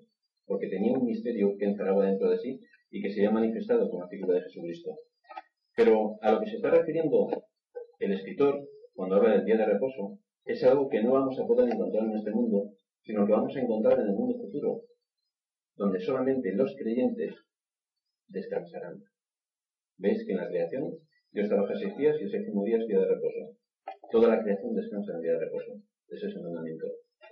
porque 0.46 0.68
tenía 0.68 0.92
un 0.92 1.04
misterio 1.04 1.56
que 1.58 1.66
encerraba 1.66 2.06
dentro 2.06 2.30
de 2.30 2.38
sí 2.38 2.60
y 2.90 3.02
que 3.02 3.10
se 3.10 3.20
había 3.20 3.30
manifestado 3.30 3.90
con 3.90 4.00
la 4.00 4.08
figura 4.08 4.34
de 4.34 4.42
Jesucristo. 4.42 4.96
Pero 5.78 6.18
a 6.22 6.32
lo 6.32 6.40
que 6.40 6.50
se 6.50 6.56
está 6.56 6.70
refiriendo 6.70 7.28
el 8.00 8.12
escritor 8.12 8.66
cuando 8.94 9.14
habla 9.14 9.34
del 9.34 9.44
día 9.44 9.58
de 9.58 9.66
reposo 9.66 10.18
es 10.44 10.64
algo 10.64 10.88
que 10.88 11.00
no 11.04 11.12
vamos 11.12 11.38
a 11.38 11.46
poder 11.46 11.72
encontrar 11.72 12.04
en 12.04 12.16
este 12.16 12.32
mundo, 12.32 12.72
sino 13.04 13.24
que 13.24 13.30
vamos 13.30 13.54
a 13.54 13.60
encontrar 13.60 14.00
en 14.00 14.06
el 14.06 14.12
mundo 14.12 14.40
futuro, 14.40 14.80
donde 15.76 16.00
solamente 16.00 16.52
los 16.52 16.74
creyentes 16.76 17.32
descansarán. 18.26 19.04
¿Veis 19.98 20.26
que 20.26 20.32
en 20.32 20.38
la 20.38 20.48
creación 20.48 20.98
Dios 21.30 21.48
trabaja 21.48 21.76
seis 21.76 21.96
días 21.96 22.16
y 22.18 22.24
el 22.24 22.30
séptimo 22.32 22.64
día 22.64 22.78
es 22.78 22.88
día 22.88 22.98
de 22.98 23.14
reposo? 23.14 23.54
Toda 24.10 24.34
la 24.34 24.42
creación 24.42 24.74
descansa 24.74 25.12
en 25.12 25.16
el 25.18 25.22
día 25.22 25.32
de 25.34 25.44
reposo. 25.44 25.72
Ese 26.08 26.26
es 26.26 26.34
el 26.34 26.42
mandamiento. 26.42 26.86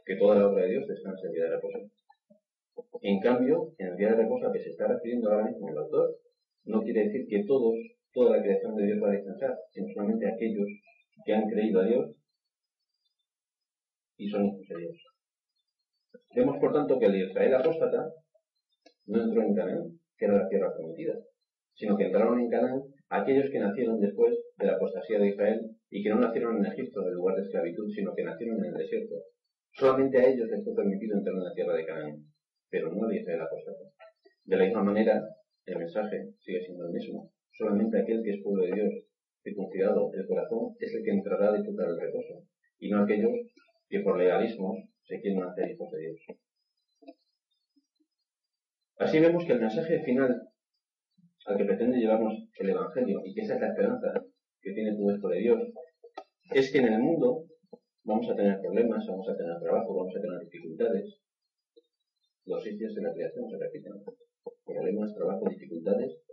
Que 0.05 0.15
toda 0.15 0.39
la 0.39 0.47
obra 0.47 0.63
de 0.63 0.71
Dios 0.71 0.87
descanse 0.87 1.23
en 1.27 1.31
el 1.31 1.35
día 1.35 1.45
de 1.47 1.51
reposo. 1.51 1.79
En 3.01 3.19
cambio, 3.19 3.75
en 3.79 3.89
el 3.89 3.97
día 3.97 4.11
de 4.11 4.23
reposo 4.23 4.47
a 4.47 4.53
que 4.53 4.61
se 4.61 4.71
está 4.71 4.87
refiriendo 4.87 5.33
ahora 5.33 5.51
mismo 5.51 5.69
el 5.69 5.79
autor, 5.79 6.17
no 6.67 6.83
quiere 6.83 7.07
decir 7.07 7.27
que 7.29 7.45
todos, 7.45 7.75
toda 8.17 8.39
la 8.39 8.43
creación 8.43 8.75
de 8.75 8.87
Dios 8.87 8.99
va 9.03 9.09
a 9.09 9.13
descansar, 9.13 9.55
sino 9.73 9.93
solamente 9.93 10.27
aquellos 10.27 10.67
que 11.23 11.35
han 11.35 11.47
creído 11.51 11.81
a 11.81 11.85
Dios 11.85 12.17
y 14.17 14.31
son 14.31 14.47
hijos 14.47 14.67
de 14.67 14.77
Dios. 14.79 14.97
Vemos, 16.35 16.57
por 16.59 16.73
tanto, 16.73 16.99
que 16.99 17.07
el 17.07 17.29
Israel 17.29 17.55
apóstata 17.57 18.09
no 19.05 19.23
entró 19.23 19.43
en 19.43 19.55
Canaán, 19.55 20.01
que 20.17 20.25
era 20.25 20.39
la 20.39 20.49
tierra 20.49 20.73
prometida, 20.75 21.13
sino 21.75 21.95
que 21.99 22.05
entraron 22.05 22.41
en 22.41 22.49
Canaán 22.49 22.83
aquellos 23.11 23.51
que 23.51 23.59
nacieron 23.59 24.01
después 24.01 24.35
de 24.57 24.67
la 24.67 24.77
apostasía 24.77 25.19
de 25.19 25.29
Israel 25.29 25.61
y 25.91 26.03
que 26.03 26.09
no 26.09 26.21
nacieron 26.21 26.57
en 26.57 26.73
Egipto, 26.73 27.03
en 27.03 27.09
el 27.09 27.15
lugar 27.15 27.37
de 27.37 27.43
esclavitud, 27.43 27.87
sino 27.95 28.15
que 28.15 28.25
nacieron 28.25 28.65
en 28.65 28.71
el 28.71 28.79
desierto. 28.79 29.15
Solamente 29.73 30.19
a 30.19 30.27
ellos 30.27 30.49
les 30.49 30.65
fue 30.65 30.75
permitido 30.75 31.19
entrar 31.19 31.37
en 31.37 31.45
la 31.45 31.53
tierra 31.53 31.75
de 31.75 31.85
Canaán, 31.85 32.25
pero 32.71 32.91
no 32.91 33.09
a 33.09 33.15
Israel 33.15 33.43
apóstata. 33.43 33.85
De 34.45 34.57
la 34.57 34.65
misma 34.65 34.85
manera, 34.85 35.23
el 35.67 35.79
mensaje 35.79 36.31
sigue 36.41 36.65
siendo 36.65 36.87
el 36.87 36.93
mismo. 36.93 37.31
Solamente 37.59 38.01
aquel 38.01 38.23
que 38.23 38.31
es 38.31 38.43
pueblo 38.43 38.65
de 38.65 38.73
Dios, 38.73 38.95
circuncidado 39.43 40.11
el 40.13 40.27
corazón, 40.27 40.77
es 40.79 40.95
el 40.95 41.03
que 41.05 41.11
entrará 41.11 41.51
a 41.51 41.57
disfrutar 41.57 41.89
el 41.89 42.01
reposo, 42.01 42.43
y 42.79 42.91
no 42.91 43.03
aquellos 43.03 43.33
que 43.89 44.01
por 44.01 44.19
legalismo 44.19 44.77
se 45.05 45.21
quieren 45.21 45.43
hacer 45.43 45.71
hijos 45.71 45.91
de 45.91 46.01
Dios. 46.01 46.17
Así 48.99 49.21
vemos 49.21 49.45
que 49.45 49.53
el 49.53 49.61
mensaje 49.61 50.03
final 50.05 50.49
al 51.47 51.57
que 51.57 51.65
pretende 51.65 51.99
llevarnos 51.99 52.35
el 52.59 52.71
Evangelio, 52.71 53.23
y 53.25 53.33
que 53.33 53.43
esa 53.43 53.55
es 53.55 53.61
la 53.61 53.69
esperanza 53.69 54.25
que 54.61 54.73
tiene 54.73 54.97
todo 54.97 55.15
esto 55.15 55.29
de 55.29 55.39
Dios, 55.39 55.63
es 56.53 56.73
que 56.73 56.79
en 56.79 56.93
el 56.93 56.99
mundo 56.99 57.45
vamos 58.05 58.29
a 58.29 58.35
tener 58.35 58.61
problemas, 58.61 59.07
vamos 59.07 59.29
a 59.29 59.37
tener 59.37 59.59
trabajo, 59.61 59.95
vamos 59.95 60.15
a 60.17 60.21
tener 60.21 60.41
dificultades. 60.41 61.21
Los 62.47 62.65
días 62.65 62.95
de 62.95 63.03
la 63.03 63.13
creación 63.13 63.49
se 63.51 63.59
repiten. 63.59 63.93
Problemas, 64.65 65.15
trabajo, 65.15 65.49
dificultades. 65.49 66.26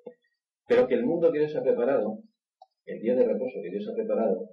Pero 0.67 0.87
que 0.87 0.95
el 0.95 1.05
mundo 1.05 1.31
que 1.31 1.39
Dios 1.39 1.55
ha 1.55 1.63
preparado, 1.63 2.19
el 2.85 2.99
día 3.01 3.15
de 3.15 3.25
reposo 3.25 3.61
que 3.61 3.69
Dios 3.69 3.87
ha 3.89 3.95
preparado, 3.95 4.49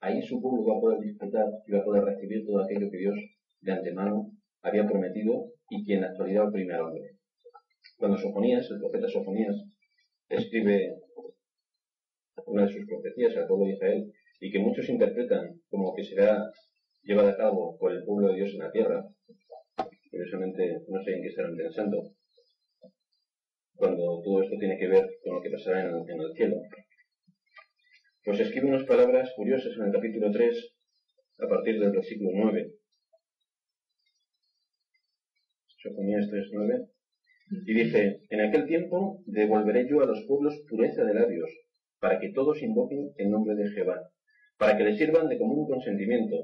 ahí 0.00 0.20
su 0.22 0.40
pueblo 0.40 0.64
va 0.64 0.76
a 0.76 0.80
poder 0.80 0.98
disfrutar 1.00 1.46
y 1.66 1.72
va 1.72 1.78
a 1.78 1.84
poder 1.84 2.04
recibir 2.04 2.44
todo 2.44 2.62
aquello 2.62 2.90
que 2.90 2.98
Dios 2.98 3.14
de 3.60 3.72
antemano 3.72 4.30
había 4.62 4.86
prometido 4.86 5.52
y 5.70 5.84
que 5.84 5.94
en 5.94 6.02
la 6.02 6.08
actualidad 6.08 6.48
oprime 6.48 6.74
al 6.74 6.82
hombre. 6.82 7.16
Cuando 7.96 8.18
Sofonías, 8.18 8.68
el 8.70 8.80
profeta 8.80 9.08
Sofonías, 9.08 9.56
escribe 10.28 10.96
una 12.46 12.66
de 12.66 12.72
sus 12.72 12.86
profecías 12.86 13.36
al 13.36 13.46
pueblo 13.46 13.66
de 13.66 13.72
Israel 13.72 14.12
y 14.40 14.50
que 14.50 14.58
muchos 14.58 14.88
interpretan 14.88 15.60
como 15.70 15.94
que 15.94 16.04
será 16.04 16.50
llevada 17.02 17.30
a 17.30 17.36
cabo 17.36 17.76
por 17.78 17.92
el 17.92 18.04
pueblo 18.04 18.28
de 18.28 18.36
Dios 18.36 18.50
en 18.52 18.58
la 18.58 18.72
tierra, 18.72 19.04
curiosamente 20.10 20.82
no 20.88 21.02
sé 21.02 21.14
en 21.14 21.22
qué 21.22 21.28
estarán 21.28 21.56
pensando, 21.56 22.12
cuando 23.74 24.20
todo 24.22 24.42
esto 24.42 24.56
tiene 24.58 24.78
que 24.78 24.88
ver 24.88 25.06
con 25.22 25.34
lo 25.34 25.42
que 25.42 25.50
pasará 25.50 25.80
en 25.80 25.94
el, 25.94 26.34
cielo. 26.36 26.56
Pues 28.24 28.40
escribe 28.40 28.68
unas 28.68 28.84
palabras 28.84 29.32
curiosas 29.34 29.72
en 29.76 29.86
el 29.86 29.92
capítulo 29.92 30.30
3, 30.30 30.74
a 31.38 31.48
partir 31.48 31.80
del 31.80 31.92
versículo 31.92 32.30
9. 32.34 32.72
Sofonías 35.82 36.26
3.9, 36.26 36.88
y 37.66 37.74
dice, 37.74 38.20
en 38.30 38.40
aquel 38.40 38.66
tiempo 38.66 39.20
devolveré 39.26 39.88
yo 39.88 40.00
a 40.00 40.06
los 40.06 40.24
pueblos 40.26 40.54
pureza 40.68 41.04
de 41.04 41.14
labios, 41.14 41.50
para 41.98 42.20
que 42.20 42.32
todos 42.32 42.62
invoquen 42.62 43.12
el 43.16 43.30
nombre 43.30 43.54
de 43.56 43.68
Jehová, 43.70 44.00
para 44.58 44.76
que 44.76 44.84
le 44.84 44.96
sirvan 44.96 45.28
de 45.28 45.38
común 45.38 45.66
consentimiento. 45.66 46.36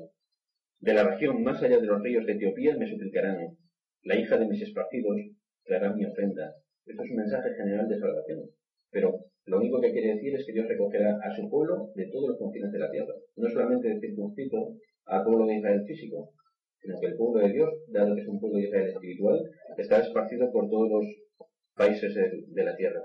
De 0.81 0.95
la 0.95 1.05
región 1.05 1.43
más 1.43 1.63
allá 1.63 1.79
de 1.79 1.87
los 1.87 2.03
ríos 2.03 2.27
de 2.27 2.33
Etiopía 2.33 2.77
me 2.77 2.89
suplicarán, 2.89 3.57
la 4.03 4.17
hija 4.17 4.39
de 4.39 4.47
mis 4.47 4.63
esparcidos 4.63 5.17
traerá 5.65 5.93
mi 5.93 6.05
ofrenda. 6.05 6.55
Esto 6.88 7.02
es 7.02 7.11
un 7.11 7.16
mensaje 7.16 7.54
general 7.54 7.87
de 7.87 7.99
salvación. 8.00 8.40
Pero 8.90 9.12
lo 9.45 9.59
único 9.59 9.80
que 9.80 9.92
quiere 9.92 10.14
decir 10.14 10.35
es 10.35 10.47
que 10.47 10.52
Dios 10.52 10.66
recogerá 10.68 11.18
a 11.23 11.37
su 11.37 11.49
pueblo 11.50 11.92
de 11.95 12.07
todos 12.11 12.30
los 12.30 12.38
confines 12.38 12.73
de 12.73 12.78
la 12.78 12.90
tierra. 12.90 13.12
No 13.37 13.49
solamente 13.50 13.88
de 13.88 14.00
circunscrito 14.00 14.73
al 15.04 15.25
pueblo 15.25 15.47
de 15.47 15.57
Israel 15.57 15.85
físico, 15.87 16.33
sino 16.80 16.99
que 16.99 17.09
el 17.09 17.16
pueblo 17.16 17.47
de 17.47 17.52
Dios, 17.52 17.68
dado 17.88 18.14
que 18.14 18.23
es 18.23 18.28
un 18.28 18.40
pueblo 18.40 18.57
de 18.59 18.64
Israel 18.64 18.88
espiritual, 18.88 19.38
está 19.76 19.99
esparcido 19.99 20.50
por 20.50 20.71
todos 20.71 20.88
los 20.90 21.04
países 21.76 22.14
de, 22.14 22.64
la 22.64 22.75
tierra. 22.75 23.02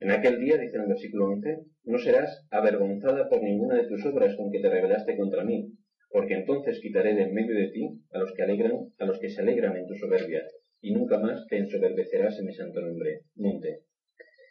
En 0.00 0.10
aquel 0.10 0.40
día, 0.40 0.58
dice 0.58 0.76
en 0.76 0.82
el 0.82 0.88
versículo 0.88 1.26
11, 1.26 1.56
no 1.84 1.98
serás 1.98 2.46
avergonzada 2.50 3.28
por 3.28 3.42
ninguna 3.42 3.76
de 3.76 3.86
tus 3.86 4.04
obras 4.06 4.34
con 4.36 4.50
que 4.50 4.60
te 4.60 4.70
rebelaste 4.70 5.16
contra 5.16 5.44
mí, 5.44 5.72
porque 6.10 6.34
entonces 6.34 6.80
quitaré 6.80 7.14
de 7.14 7.22
en 7.22 7.34
medio 7.34 7.54
de 7.54 7.70
ti 7.70 8.00
a 8.12 8.18
los 8.18 8.32
que 8.32 8.42
alegran, 8.42 8.72
a 8.98 9.04
los 9.06 9.18
que 9.18 9.28
se 9.28 9.40
alegran 9.40 9.76
en 9.76 9.86
tu 9.86 9.94
soberbia, 9.94 10.42
y 10.80 10.92
nunca 10.92 11.18
más 11.18 11.46
te 11.46 11.58
ensoberbecerás 11.58 12.38
en 12.38 12.46
mi 12.46 12.54
santo 12.54 12.80
nombre, 12.80 13.22
monte. 13.34 13.82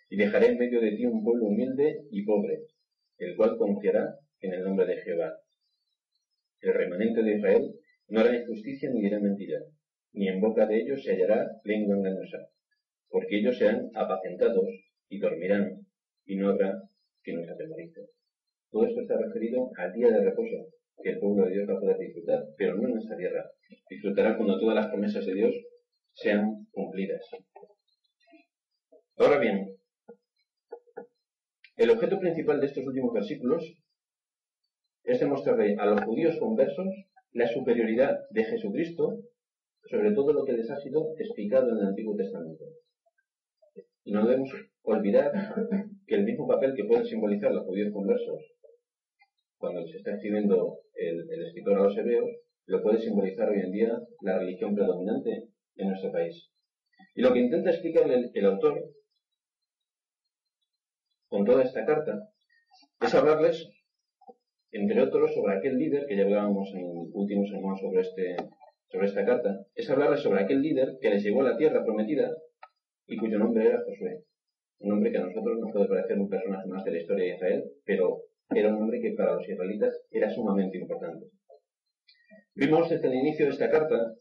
Y 0.10 0.18
dejaré 0.18 0.48
en 0.48 0.58
medio 0.58 0.82
de 0.82 0.92
ti 0.92 1.06
un 1.06 1.24
pueblo 1.24 1.46
humilde 1.46 2.02
y 2.12 2.24
pobre, 2.24 2.60
el 3.18 3.36
cual 3.36 3.58
confiará 3.58 4.16
en 4.42 4.54
el 4.54 4.64
nombre 4.64 4.86
de 4.86 4.98
Jehová. 4.98 5.34
El 6.62 6.74
remanente 6.74 7.24
de 7.24 7.38
Israel 7.38 7.74
no 8.10 8.20
hará 8.20 8.36
injusticia 8.36 8.90
ni 8.90 9.02
dirá 9.02 9.20
mentira, 9.20 9.60
ni 10.14 10.28
en 10.28 10.42
boca 10.42 10.66
de 10.66 10.80
ellos 10.80 11.04
se 11.04 11.12
hallará 11.12 11.46
lengua 11.64 11.98
engañosa, 11.98 12.40
porque 13.10 13.38
ellos 13.38 13.58
serán 13.58 13.90
apacentados 13.94 14.68
y 15.10 15.20
dormirán, 15.20 15.86
y 16.26 16.36
no 16.36 16.50
habrá 16.50 16.74
quien 17.24 17.38
los 17.38 17.50
atemorice. 17.50 18.02
Todo 18.70 18.86
esto 18.86 19.02
está 19.02 19.18
referido 19.18 19.70
al 19.78 19.94
día 19.94 20.10
de 20.10 20.24
reposo 20.24 20.68
que 21.02 21.12
el 21.12 21.20
pueblo 21.20 21.46
de 21.46 21.52
Dios 21.52 21.70
va 21.70 21.74
a 21.74 21.80
poder 21.80 21.98
disfrutar, 21.98 22.44
pero 22.58 22.76
no 22.76 22.90
en 22.90 22.98
esta 22.98 23.16
tierra. 23.16 23.46
Disfrutará 23.90 24.36
cuando 24.36 24.60
todas 24.60 24.76
las 24.76 24.88
promesas 24.88 25.26
de 25.26 25.34
Dios 25.34 25.56
sean 26.18 26.68
cumplidas. 26.72 27.22
Ahora 29.18 29.38
bien, 29.38 29.78
el 31.76 31.90
objeto 31.92 32.20
principal 32.20 32.60
de 32.60 32.68
estos 32.68 32.86
últimos 32.86 33.14
versículos 33.14 33.64
es 35.04 35.20
demostrarle 35.20 35.76
a 35.80 35.86
los 35.86 36.02
judíos 36.02 36.38
conversos 36.40 36.88
la 37.34 37.48
superioridad 37.48 38.18
de 38.32 38.44
Jesucristo 38.46 39.20
sobre 39.90 40.12
todo 40.12 40.34
lo 40.34 40.44
que 40.44 40.54
les 40.54 40.70
ha 40.72 40.78
sido 40.78 41.14
explicado 41.18 41.70
en 41.70 41.78
el 41.78 41.88
Antiguo 41.88 42.16
Testamento. 42.16 42.66
Y 44.04 44.12
no 44.12 44.26
debemos 44.26 44.50
olvidar 44.82 45.32
que 46.08 46.16
el 46.16 46.24
mismo 46.24 46.48
papel 46.48 46.74
que 46.76 46.86
pueden 46.86 47.06
simbolizar 47.06 47.52
los 47.52 47.66
judíos 47.66 47.94
conversos 47.94 48.42
cuando 49.58 49.82
les 49.82 49.96
está 49.96 50.16
escribiendo 50.16 50.80
el, 50.96 51.44
escritor 51.46 51.80
a 51.80 51.84
los 51.84 51.98
hebreos, 51.98 52.30
lo 52.66 52.82
puede 52.82 53.00
simbolizar 53.00 53.50
hoy 53.50 53.60
en 53.60 53.72
día 53.72 54.02
la 54.22 54.40
religión 54.40 54.76
predominante 54.76 55.50
en 55.78 55.90
nuestro 55.90 56.12
país. 56.12 56.50
Y 57.16 57.22
lo 57.22 57.34
que 57.34 57.40
intenta 57.40 57.72
explicarle 57.72 58.30
el 58.34 58.46
autor 58.46 58.84
con 61.30 61.46
toda 61.46 61.64
esta 61.64 61.86
carta 61.86 62.30
es 63.00 63.14
hablarles 63.14 63.68
entre 64.72 65.02
otros, 65.02 65.34
sobre 65.34 65.56
aquel 65.56 65.78
líder, 65.78 66.06
que 66.08 66.18
ya 66.18 66.24
hablábamos 66.24 66.70
en 66.74 66.80
el 66.80 67.10
último 67.14 67.46
sermón 67.48 67.78
sobre, 67.78 68.02
este, 68.02 68.36
sobre 68.90 69.08
esta 69.08 69.26
carta, 69.26 69.66
es 69.74 69.90
hablarles 69.90 70.22
sobre 70.22 70.44
aquel 70.44 70.62
líder 70.62 70.98
que 71.02 71.10
les 71.10 71.24
llevó 71.24 71.42
a 71.42 71.52
la 71.52 71.58
tierra 71.58 71.84
prometida 71.84 72.30
y 73.08 73.18
cuyo 73.18 73.40
nombre 73.40 73.66
era 73.66 73.82
Josué. 73.84 74.24
Un 74.80 74.90
nombre 74.90 75.12
que 75.12 75.18
a 75.18 75.26
nosotros 75.26 75.58
nos 75.60 75.72
puede 75.72 75.88
parecer 75.88 76.20
un 76.20 76.30
personaje 76.30 76.68
más 76.68 76.84
de 76.84 76.92
la 76.92 77.00
historia 77.00 77.26
de 77.26 77.36
Israel, 77.36 77.64
pero 77.86 78.24
era 78.50 78.70
un 78.70 78.80
nombre 78.80 79.00
que 79.02 79.14
para 79.14 79.34
los 79.34 79.48
israelitas 79.48 80.00
era 80.12 80.30
sumamente 80.30 80.78
importante. 80.78 81.28
Vimos 82.54 82.90
desde 82.90 83.08
el 83.08 83.16
inicio 83.16 83.46
de 83.46 83.52
esta 83.52 83.70
carta 83.70 84.14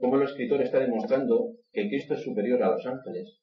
cómo 0.00 0.16
el 0.16 0.22
escritor 0.22 0.62
está 0.62 0.80
demostrando 0.80 1.52
que 1.72 1.88
Cristo 1.88 2.14
es 2.14 2.22
superior 2.22 2.62
a 2.62 2.70
los 2.70 2.86
ángeles, 2.86 3.38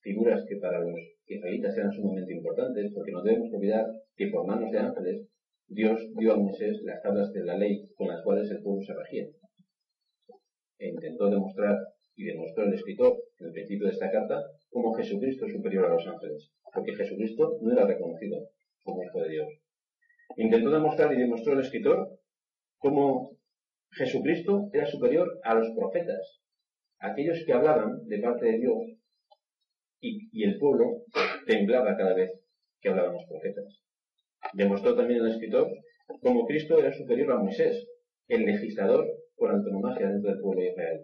figuras 0.00 0.44
que 0.46 0.56
para 0.56 0.80
los 0.80 1.00
israelitas 1.26 1.76
eran 1.78 1.90
sumamente 1.92 2.34
importantes, 2.34 2.92
porque 2.94 3.10
no 3.10 3.22
debemos 3.22 3.50
olvidar 3.52 3.86
que 4.16 4.28
por 4.28 4.46
manos 4.46 4.70
de 4.70 4.78
ángeles 4.78 5.26
Dios 5.66 5.98
dio 6.18 6.34
a 6.34 6.36
Moisés 6.36 6.78
las 6.82 7.02
tablas 7.02 7.32
de 7.32 7.42
la 7.42 7.56
ley 7.56 7.88
con 7.96 8.08
las 8.08 8.22
cuales 8.22 8.50
el 8.50 8.62
pueblo 8.62 8.82
se 8.82 8.92
regía. 8.94 9.26
E 10.78 10.88
intentó 10.88 11.30
demostrar, 11.30 11.78
y 12.16 12.24
demostró 12.24 12.64
el 12.64 12.74
escritor 12.74 13.16
en 13.38 13.46
el 13.46 13.52
principio 13.52 13.86
de 13.86 13.92
esta 13.92 14.10
carta, 14.10 14.42
cómo 14.68 14.92
Jesucristo 14.92 15.46
es 15.46 15.52
superior 15.52 15.86
a 15.86 15.94
los 15.94 16.06
ángeles, 16.06 16.52
porque 16.72 16.94
Jesucristo 16.94 17.58
no 17.62 17.72
era 17.72 17.86
reconocido 17.86 18.50
como 18.82 19.02
hijo 19.02 19.22
de 19.22 19.30
Dios. 19.30 19.48
Intentó 20.36 20.70
demostrar 20.70 21.14
y 21.14 21.18
demostró 21.18 21.54
el 21.54 21.60
escritor 21.60 22.20
cómo 22.78 23.38
Jesucristo 23.96 24.70
era 24.72 24.86
superior 24.86 25.40
a 25.44 25.54
los 25.54 25.70
profetas, 25.70 26.40
aquellos 26.98 27.44
que 27.46 27.52
hablaban 27.52 28.06
de 28.08 28.18
parte 28.18 28.46
de 28.46 28.58
Dios, 28.58 28.76
y, 30.00 30.42
el 30.42 30.58
pueblo 30.58 31.04
temblaba 31.46 31.96
cada 31.96 32.14
vez 32.14 32.30
que 32.80 32.88
hablaban 32.88 33.14
los 33.14 33.24
profetas. 33.26 33.82
Demostró 34.52 34.96
también 34.96 35.20
el 35.20 35.30
escritor 35.30 35.68
cómo 36.20 36.44
Cristo 36.46 36.78
era 36.78 36.92
superior 36.92 37.32
a 37.32 37.38
Moisés, 37.38 37.86
el 38.28 38.44
legislador 38.44 39.06
por 39.36 39.50
antonomasia 39.50 40.08
dentro 40.08 40.30
del 40.30 40.40
pueblo 40.40 40.60
de 40.60 40.70
Israel. 40.70 41.00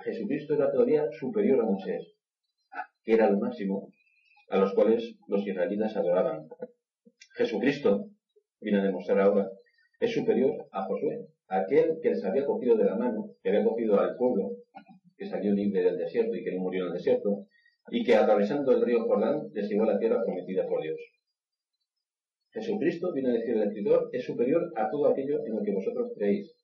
Jesucristo 0.00 0.54
era 0.54 0.70
todavía 0.70 1.04
superior 1.12 1.60
a 1.60 1.64
Moisés, 1.64 2.12
que 3.04 3.12
era 3.14 3.30
lo 3.30 3.38
máximo 3.38 3.92
a 4.50 4.58
los 4.58 4.74
cuales 4.74 5.16
los 5.28 5.46
israelitas 5.46 5.96
adoraban. 5.96 6.48
Jesucristo, 7.36 8.10
viene 8.60 8.80
a 8.80 8.84
demostrar 8.84 9.20
ahora, 9.20 9.48
es 10.00 10.12
superior 10.12 10.66
a 10.72 10.82
Josué, 10.82 11.28
aquel 11.52 11.98
que 12.02 12.10
les 12.10 12.24
había 12.24 12.46
cogido 12.46 12.76
de 12.76 12.84
la 12.84 12.96
mano, 12.96 13.30
que 13.42 13.50
había 13.50 13.64
cogido 13.64 14.00
al 14.00 14.16
pueblo, 14.16 14.50
que 15.16 15.26
salió 15.26 15.52
libre 15.52 15.82
del 15.82 15.98
desierto 15.98 16.34
y 16.34 16.44
que 16.44 16.52
no 16.52 16.62
murió 16.62 16.84
en 16.84 16.88
el 16.88 16.94
desierto, 16.94 17.46
y 17.90 18.04
que 18.04 18.14
atravesando 18.14 18.72
el 18.72 18.82
río 18.82 19.04
Jordán 19.04 19.48
les 19.52 19.68
llevó 19.68 19.84
a 19.84 19.92
la 19.94 19.98
tierra 19.98 20.22
prometida 20.24 20.66
por 20.66 20.82
Dios. 20.82 20.98
Jesucristo, 22.50 23.12
viene 23.12 23.30
a 23.30 23.32
decir 23.32 23.56
el 23.56 23.62
escritor, 23.62 24.10
es 24.12 24.24
superior 24.24 24.72
a 24.76 24.90
todo 24.90 25.08
aquello 25.08 25.44
en 25.46 25.56
lo 25.56 25.62
que 25.62 25.72
vosotros 25.72 26.12
creéis, 26.16 26.54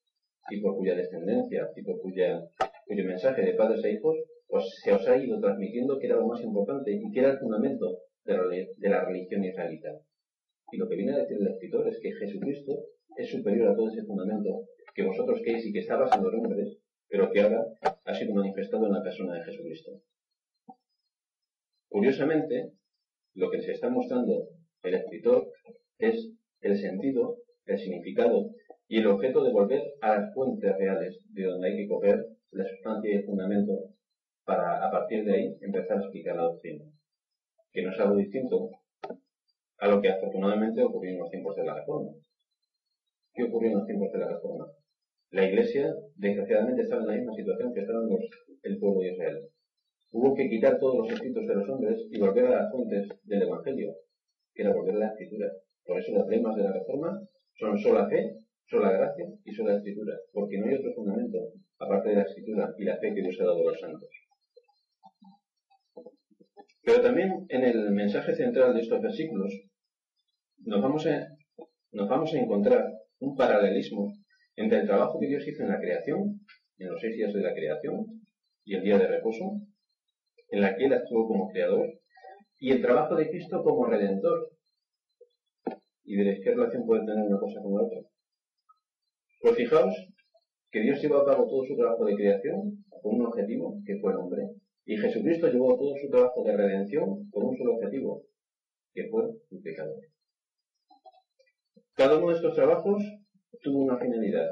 y 0.50 0.60
por 0.60 0.76
cuya 0.76 0.94
descendencia 0.94 1.68
y 1.76 1.82
por 1.82 2.00
cuya, 2.00 2.40
cuyo 2.86 3.04
mensaje 3.04 3.42
de 3.42 3.54
padres 3.54 3.84
e 3.84 3.92
hijos 3.92 4.16
pues 4.48 4.64
se 4.82 4.92
os 4.92 5.06
ha 5.06 5.16
ido 5.16 5.38
transmitiendo 5.40 5.98
que 5.98 6.06
era 6.06 6.16
lo 6.16 6.26
más 6.26 6.42
importante 6.42 6.90
y 6.92 7.10
que 7.12 7.20
era 7.20 7.32
el 7.32 7.38
fundamento 7.38 7.98
de 8.24 8.88
la, 8.88 9.04
religión 9.04 9.44
israelita. 9.44 9.90
Y 10.72 10.78
lo 10.78 10.88
que 10.88 10.96
viene 10.96 11.12
a 11.12 11.18
decir 11.18 11.36
el 11.38 11.48
escritor 11.48 11.86
es 11.88 11.98
que 12.00 12.12
Jesucristo 12.12 12.72
es 13.16 13.30
superior 13.30 13.68
a 13.68 13.76
todo 13.76 13.88
ese 13.88 14.04
fundamento 14.06 14.64
que 14.98 15.06
vosotros 15.06 15.38
creéis 15.44 15.64
y 15.64 15.72
que 15.72 15.78
estaba 15.78 16.10
en 16.12 16.24
los 16.24 16.34
hombres, 16.34 16.76
pero 17.06 17.30
que 17.30 17.40
ahora 17.40 17.64
ha 18.04 18.14
sido 18.14 18.34
manifestado 18.34 18.84
en 18.86 18.94
la 18.94 19.02
persona 19.02 19.34
de 19.34 19.44
Jesucristo. 19.44 19.92
Curiosamente, 21.88 22.72
lo 23.34 23.48
que 23.48 23.62
se 23.62 23.72
está 23.74 23.90
mostrando 23.90 24.48
el 24.82 24.94
escritor 24.94 25.52
es 25.98 26.32
el 26.62 26.76
sentido, 26.78 27.36
el 27.66 27.78
significado 27.78 28.50
y 28.88 28.98
el 28.98 29.06
objeto 29.06 29.44
de 29.44 29.52
volver 29.52 29.82
a 30.00 30.18
las 30.18 30.34
fuentes 30.34 30.76
reales 30.76 31.20
de 31.30 31.44
donde 31.44 31.68
hay 31.68 31.76
que 31.76 31.88
coger 31.88 32.18
la 32.50 32.64
sustancia 32.64 33.12
y 33.12 33.18
el 33.18 33.24
fundamento 33.24 33.94
para 34.44 34.84
a 34.84 34.90
partir 34.90 35.24
de 35.24 35.32
ahí 35.32 35.58
empezar 35.60 35.98
a 35.98 36.00
explicar 36.00 36.34
la 36.34 36.42
doctrina, 36.42 36.84
que 37.70 37.82
no 37.82 37.92
es 37.92 38.00
algo 38.00 38.16
distinto 38.16 38.70
a 39.78 39.86
lo 39.86 40.00
que 40.00 40.08
afortunadamente 40.08 40.82
ocurrió 40.82 41.12
en 41.12 41.18
los 41.20 41.30
tiempos 41.30 41.54
de 41.54 41.64
la 41.64 41.74
Reforma. 41.74 42.10
¿Qué 43.32 43.44
ocurrió 43.44 43.70
en 43.70 43.76
los 43.76 43.86
tiempos 43.86 44.10
de 44.10 44.18
la 44.18 44.28
Reforma? 44.30 44.66
La 45.30 45.44
Iglesia, 45.44 45.92
desgraciadamente, 46.16 46.82
estaba 46.82 47.02
en 47.02 47.08
la 47.08 47.14
misma 47.16 47.34
situación 47.34 47.74
que 47.74 47.80
estaban 47.80 48.08
los, 48.08 48.24
el 48.62 48.78
pueblo 48.78 49.00
de 49.00 49.12
Israel. 49.12 49.38
Hubo 50.10 50.34
que 50.34 50.48
quitar 50.48 50.78
todos 50.78 50.96
los 50.96 51.12
escritos 51.12 51.46
de 51.46 51.54
los 51.54 51.68
hombres 51.68 51.98
y 52.10 52.18
volver 52.18 52.46
a 52.46 52.62
las 52.62 52.72
fuentes 52.72 53.08
del 53.24 53.42
Evangelio, 53.42 53.92
que 54.54 54.62
era 54.62 54.72
volver 54.72 54.94
a 54.94 54.98
la 54.98 55.08
Escritura. 55.08 55.52
Por 55.84 55.98
eso 55.98 56.12
las 56.12 56.26
lemas 56.28 56.56
de 56.56 56.62
la 56.62 56.72
Reforma 56.72 57.20
son 57.58 57.78
sola 57.78 58.08
fe, 58.08 58.38
sola 58.64 58.90
gracia 58.92 59.26
y 59.44 59.52
sola 59.52 59.76
Escritura, 59.76 60.16
porque 60.32 60.58
no 60.58 60.66
hay 60.66 60.76
otro 60.76 60.94
fundamento 60.94 61.38
aparte 61.78 62.08
de 62.08 62.14
la 62.14 62.22
Escritura 62.22 62.74
y 62.78 62.84
la 62.84 62.96
fe 62.96 63.14
que 63.14 63.20
Dios 63.20 63.36
ha 63.40 63.44
dado 63.44 63.60
a 63.60 63.70
los 63.70 63.80
santos. 63.80 64.08
Pero 66.82 67.02
también 67.02 67.44
en 67.50 67.64
el 67.64 67.90
mensaje 67.90 68.34
central 68.34 68.72
de 68.72 68.80
estos 68.80 69.02
versículos 69.02 69.52
nos 70.64 70.80
vamos 70.80 72.34
a 72.34 72.38
encontrar 72.38 72.86
un 73.18 73.36
paralelismo 73.36 74.10
entre 74.58 74.80
el 74.80 74.86
trabajo 74.86 75.20
que 75.20 75.28
Dios 75.28 75.46
hizo 75.46 75.62
en 75.62 75.68
la 75.68 75.78
creación, 75.78 76.40
en 76.78 76.88
los 76.88 77.00
seis 77.00 77.14
días 77.14 77.32
de 77.32 77.40
la 77.40 77.54
creación 77.54 78.06
y 78.64 78.74
el 78.74 78.82
día 78.82 78.98
de 78.98 79.06
reposo, 79.06 79.60
en 80.50 80.60
la 80.60 80.74
que 80.74 80.86
Él 80.86 80.92
actuó 80.92 81.28
como 81.28 81.48
creador, 81.48 81.86
y 82.58 82.72
el 82.72 82.82
trabajo 82.82 83.14
de 83.14 83.30
Cristo 83.30 83.62
como 83.62 83.86
redentor. 83.86 84.50
¿Y 86.02 86.16
de 86.16 86.40
qué 86.40 86.50
relación 86.50 86.84
puede 86.86 87.06
tener 87.06 87.24
una 87.24 87.38
cosa 87.38 87.60
con 87.62 87.74
la 87.74 87.82
otra? 87.82 87.98
Pues 89.40 89.54
fijaos 89.54 89.94
que 90.72 90.80
Dios 90.80 91.00
llevó 91.00 91.18
a 91.18 91.26
cabo 91.26 91.46
todo 91.48 91.64
su 91.64 91.76
trabajo 91.76 92.04
de 92.04 92.16
creación 92.16 92.84
con 93.00 93.14
un 93.14 93.26
objetivo, 93.26 93.76
que 93.86 93.98
fue 94.00 94.10
el 94.10 94.18
hombre. 94.18 94.42
Y 94.86 94.96
Jesucristo 94.96 95.52
llevó 95.52 95.78
todo 95.78 95.94
su 96.02 96.10
trabajo 96.10 96.42
de 96.42 96.56
redención 96.56 97.30
con 97.30 97.46
un 97.46 97.56
solo 97.56 97.74
objetivo, 97.74 98.24
que 98.92 99.06
fue 99.08 99.22
el 99.50 99.60
pecador. 99.60 100.00
Cada 101.94 102.18
uno 102.18 102.30
de 102.30 102.36
estos 102.36 102.54
trabajos 102.54 103.04
tuvo 103.62 103.84
una 103.84 103.98
finalidad. 103.98 104.48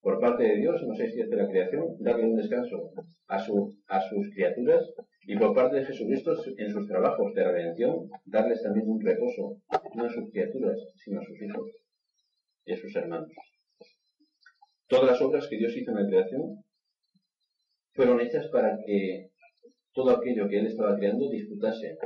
Por 0.00 0.20
parte 0.20 0.42
de 0.44 0.56
Dios, 0.56 0.82
en 0.82 0.88
los 0.88 0.98
seis 0.98 1.14
días 1.14 1.30
de 1.30 1.36
la 1.36 1.48
creación, 1.48 1.96
darle 2.00 2.24
un 2.24 2.36
descanso 2.36 2.92
a, 3.28 3.38
su, 3.38 3.76
a 3.86 4.00
sus 4.00 4.30
criaturas 4.30 4.92
y 5.22 5.36
por 5.36 5.54
parte 5.54 5.76
de 5.76 5.84
Jesucristo, 5.84 6.34
en 6.56 6.70
sus 6.70 6.88
trabajos 6.88 7.32
de 7.34 7.44
redención, 7.44 8.10
darles 8.24 8.62
también 8.62 8.88
un 8.88 9.00
reposo, 9.00 9.58
no 9.94 10.04
a 10.04 10.10
sus 10.10 10.30
criaturas, 10.30 10.76
sino 10.96 11.20
a 11.20 11.24
sus 11.24 11.40
hijos 11.40 11.70
y 12.64 12.72
a 12.72 12.76
sus 12.76 12.96
hermanos. 12.96 13.30
Todas 14.88 15.12
las 15.12 15.22
obras 15.22 15.46
que 15.48 15.56
Dios 15.56 15.76
hizo 15.76 15.92
en 15.92 16.02
la 16.02 16.08
creación 16.08 16.64
fueron 17.94 18.20
hechas 18.20 18.48
para 18.48 18.76
que 18.84 19.30
todo 19.92 20.10
aquello 20.10 20.48
que 20.48 20.58
él 20.58 20.66
estaba 20.66 20.96
creando 20.96 21.30
disfrutase 21.30 21.96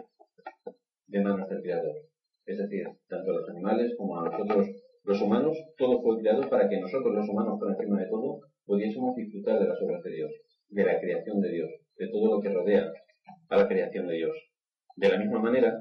de 1.07 1.21
manos 1.21 1.49
del 1.49 1.63
Creador. 1.63 1.97
Es 2.45 2.59
decir, 2.59 2.87
tanto 3.09 3.31
a 3.31 3.35
los 3.35 3.49
animales 3.49 3.95
como 3.97 4.21
a 4.21 4.29
nosotros 4.29 4.69
los 5.07 5.23
humanos, 5.23 5.57
todo 5.79 6.03
fue 6.03 6.19
creado 6.19 6.51
para 6.51 6.69
que 6.69 6.81
nosotros 6.81 7.15
los 7.15 7.29
humanos, 7.29 7.61
por 7.61 7.71
encima 7.71 8.01
de 8.01 8.09
todo, 8.09 8.41
pudiésemos 8.65 9.15
disfrutar 9.15 9.61
de 9.61 9.69
las 9.69 9.81
obras 9.81 10.03
de 10.03 10.11
Dios, 10.11 10.33
de 10.69 10.85
la 10.85 10.99
creación 10.99 11.41
de 11.41 11.53
Dios, 11.53 11.71
de 11.97 12.09
todo 12.09 12.35
lo 12.35 12.41
que 12.41 12.49
rodea 12.49 12.91
a 13.49 13.57
la 13.57 13.69
creación 13.69 14.09
de 14.09 14.15
Dios. 14.15 14.37
De 14.97 15.09
la 15.09 15.19
misma 15.19 15.39
manera 15.39 15.79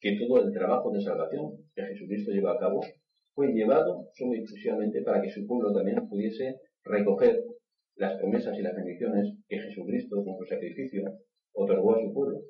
que 0.00 0.18
todo 0.18 0.42
el 0.42 0.52
trabajo 0.52 0.90
de 0.90 1.00
salvación 1.00 1.52
que 1.76 1.82
Jesucristo 1.82 2.32
lleva 2.32 2.54
a 2.54 2.58
cabo 2.58 2.80
fue 3.34 3.52
llevado 3.52 4.08
solo 4.14 4.34
y 4.34 4.40
exclusivamente 4.40 5.00
para 5.02 5.22
que 5.22 5.30
su 5.30 5.46
pueblo 5.46 5.72
también 5.72 6.08
pudiese 6.08 6.56
recoger 6.82 7.44
las 7.94 8.18
promesas 8.18 8.58
y 8.58 8.62
las 8.62 8.74
bendiciones 8.74 9.32
que 9.48 9.60
Jesucristo, 9.60 10.24
con 10.24 10.36
su 10.38 10.44
sacrificio, 10.44 11.04
otorgó 11.52 11.94
a 11.94 12.00
su 12.00 12.12
pueblo, 12.12 12.40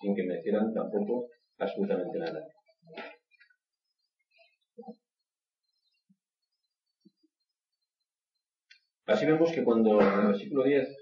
sin 0.00 0.14
que 0.14 0.24
merecieran 0.24 0.72
tampoco 0.72 1.28
absolutamente 1.58 2.18
nada. 2.18 2.46
Así 9.06 9.24
vemos 9.24 9.52
que 9.52 9.62
cuando 9.62 10.00
en 10.00 10.20
el 10.20 10.26
versículo 10.26 10.64
10 10.64 10.96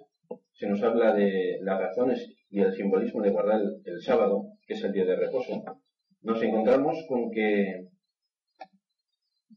se 0.53 0.69
nos 0.69 0.83
habla 0.83 1.15
de 1.15 1.59
las 1.63 1.81
razones 1.81 2.29
y 2.51 2.61
el 2.61 2.71
simbolismo 2.75 3.23
de 3.23 3.31
guardar 3.31 3.63
el, 3.83 4.03
sábado, 4.03 4.45
que 4.67 4.75
es 4.75 4.85
el 4.85 4.93
día 4.93 5.07
de 5.07 5.17
reposo, 5.17 5.65
nos 6.21 6.43
encontramos 6.43 6.99
con 7.09 7.31
que, 7.31 7.89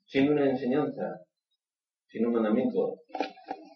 siendo 0.06 0.32
una 0.32 0.50
enseñanza, 0.50 1.20
siendo 2.08 2.30
un 2.30 2.36
mandamiento 2.36 3.02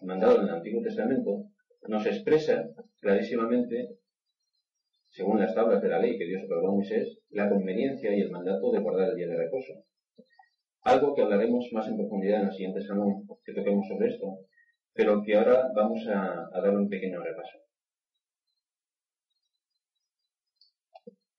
mandado 0.00 0.40
en 0.40 0.48
el 0.48 0.54
Antiguo 0.54 0.82
Testamento, 0.82 1.44
nos 1.88 2.06
expresa 2.06 2.64
clarísimamente 2.98 3.98
según 5.10 5.38
las 5.38 5.54
tablas 5.54 5.82
de 5.82 5.88
la 5.90 5.98
ley 5.98 6.16
que 6.16 6.24
Dios 6.24 6.44
otorgó 6.44 6.68
a 6.68 6.74
Moisés, 6.76 7.18
la 7.28 7.50
conveniencia 7.50 8.16
y 8.16 8.22
el 8.22 8.30
mandato 8.30 8.72
de 8.72 8.80
guardar 8.80 9.10
el 9.10 9.16
día 9.16 9.28
de 9.28 9.36
reposo. 9.36 9.84
Algo 10.80 11.14
que 11.14 11.20
hablaremos 11.20 11.68
más 11.72 11.86
en 11.88 11.98
profundidad 11.98 12.40
en 12.40 12.46
la 12.46 12.52
siguiente 12.52 12.80
salón 12.80 13.26
que 13.44 13.52
toquemos 13.52 13.86
sobre 13.86 14.08
esto, 14.08 14.38
pero 14.94 15.22
que 15.24 15.34
ahora 15.34 15.70
vamos 15.74 16.06
a, 16.08 16.48
dar 16.52 16.76
un 16.76 16.88
pequeño 16.88 17.20
repaso. 17.22 17.58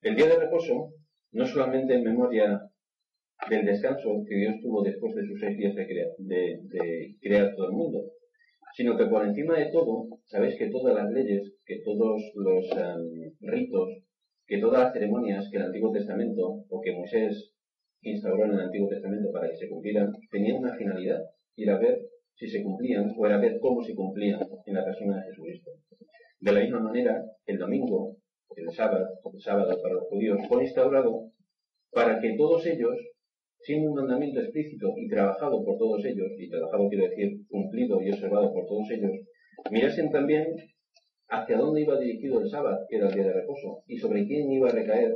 El 0.01 0.15
día 0.15 0.27
de 0.27 0.39
reposo, 0.39 0.93
no 1.31 1.45
solamente 1.45 1.95
en 1.95 2.03
memoria 2.03 2.61
del 3.49 3.65
descanso 3.65 4.23
que 4.27 4.35
Dios 4.35 4.55
tuvo 4.61 4.83
después 4.83 5.15
de 5.15 5.25
sus 5.25 5.39
seis 5.39 5.57
días 5.57 5.75
de 5.75 7.15
crear 7.21 7.55
todo 7.55 7.67
el 7.67 7.73
mundo, 7.73 7.99
sino 8.73 8.97
que 8.97 9.05
por 9.05 9.25
encima 9.25 9.57
de 9.57 9.71
todo, 9.71 10.07
sabéis 10.25 10.55
que 10.57 10.69
todas 10.69 10.95
las 10.95 11.11
leyes, 11.11 11.53
que 11.65 11.81
todos 11.85 12.21
los 12.35 12.65
em, 12.71 13.31
ritos, 13.41 13.89
que 14.47 14.57
todas 14.57 14.83
las 14.83 14.93
ceremonias 14.93 15.47
que 15.51 15.57
el 15.57 15.63
Antiguo 15.63 15.91
Testamento 15.91 16.65
o 16.67 16.81
que 16.81 16.91
Moisés 16.91 17.53
instauró 18.01 18.45
en 18.45 18.53
el 18.53 18.61
Antiguo 18.61 18.89
Testamento 18.89 19.31
para 19.31 19.49
que 19.49 19.57
se 19.57 19.69
cumplieran, 19.69 20.11
tenían 20.31 20.57
una 20.57 20.75
finalidad, 20.75 21.19
y 21.55 21.63
era 21.63 21.77
ver 21.77 22.02
si 22.35 22.47
se 22.47 22.63
cumplían 22.63 23.13
o 23.17 23.25
era 23.25 23.37
ver 23.37 23.59
cómo 23.59 23.83
se 23.83 23.95
cumplían 23.95 24.39
en 24.65 24.73
la 24.73 24.83
persona 24.83 25.17
de 25.17 25.29
Jesucristo. 25.29 25.71
De 26.39 26.51
la 26.51 26.59
misma 26.59 26.79
manera, 26.79 27.23
el 27.45 27.57
domingo, 27.57 28.17
el 28.55 28.71
sábado, 28.71 29.07
el 29.33 29.41
sábado 29.41 29.81
para 29.81 29.95
los 29.95 30.07
judíos, 30.09 30.39
fue 30.47 30.63
instaurado 30.63 31.31
para 31.91 32.19
que 32.19 32.35
todos 32.37 32.65
ellos 32.65 32.95
siendo 33.63 33.89
un 33.89 33.95
mandamiento 33.95 34.41
explícito 34.41 34.93
y 34.97 35.07
trabajado 35.07 35.63
por 35.63 35.77
todos 35.77 36.03
ellos, 36.03 36.27
y 36.37 36.49
trabajado 36.49 36.89
quiero 36.89 37.07
decir 37.07 37.47
cumplido 37.47 38.01
y 38.01 38.09
observado 38.09 38.53
por 38.53 38.65
todos 38.65 38.89
ellos, 38.91 39.11
mirasen 39.71 40.11
también 40.11 40.47
hacia 41.29 41.57
dónde 41.57 41.81
iba 41.81 41.97
dirigido 41.97 42.41
el 42.41 42.49
sábado, 42.49 42.85
que 42.89 42.97
era 42.97 43.07
el 43.07 43.13
día 43.13 43.23
de 43.23 43.33
reposo, 43.33 43.83
y 43.87 43.97
sobre 43.97 44.25
quién 44.27 44.51
iba 44.51 44.67
a 44.69 44.73
recaer 44.73 45.15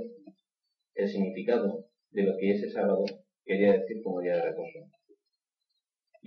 el 0.95 1.07
significado 1.07 1.85
de 2.11 2.23
lo 2.23 2.37
que 2.37 2.51
ese 2.51 2.69
sábado 2.69 3.03
quería 3.43 3.73
decir 3.73 4.01
como 4.01 4.21
día 4.21 4.35
de 4.35 4.43
reposo. 4.43 4.79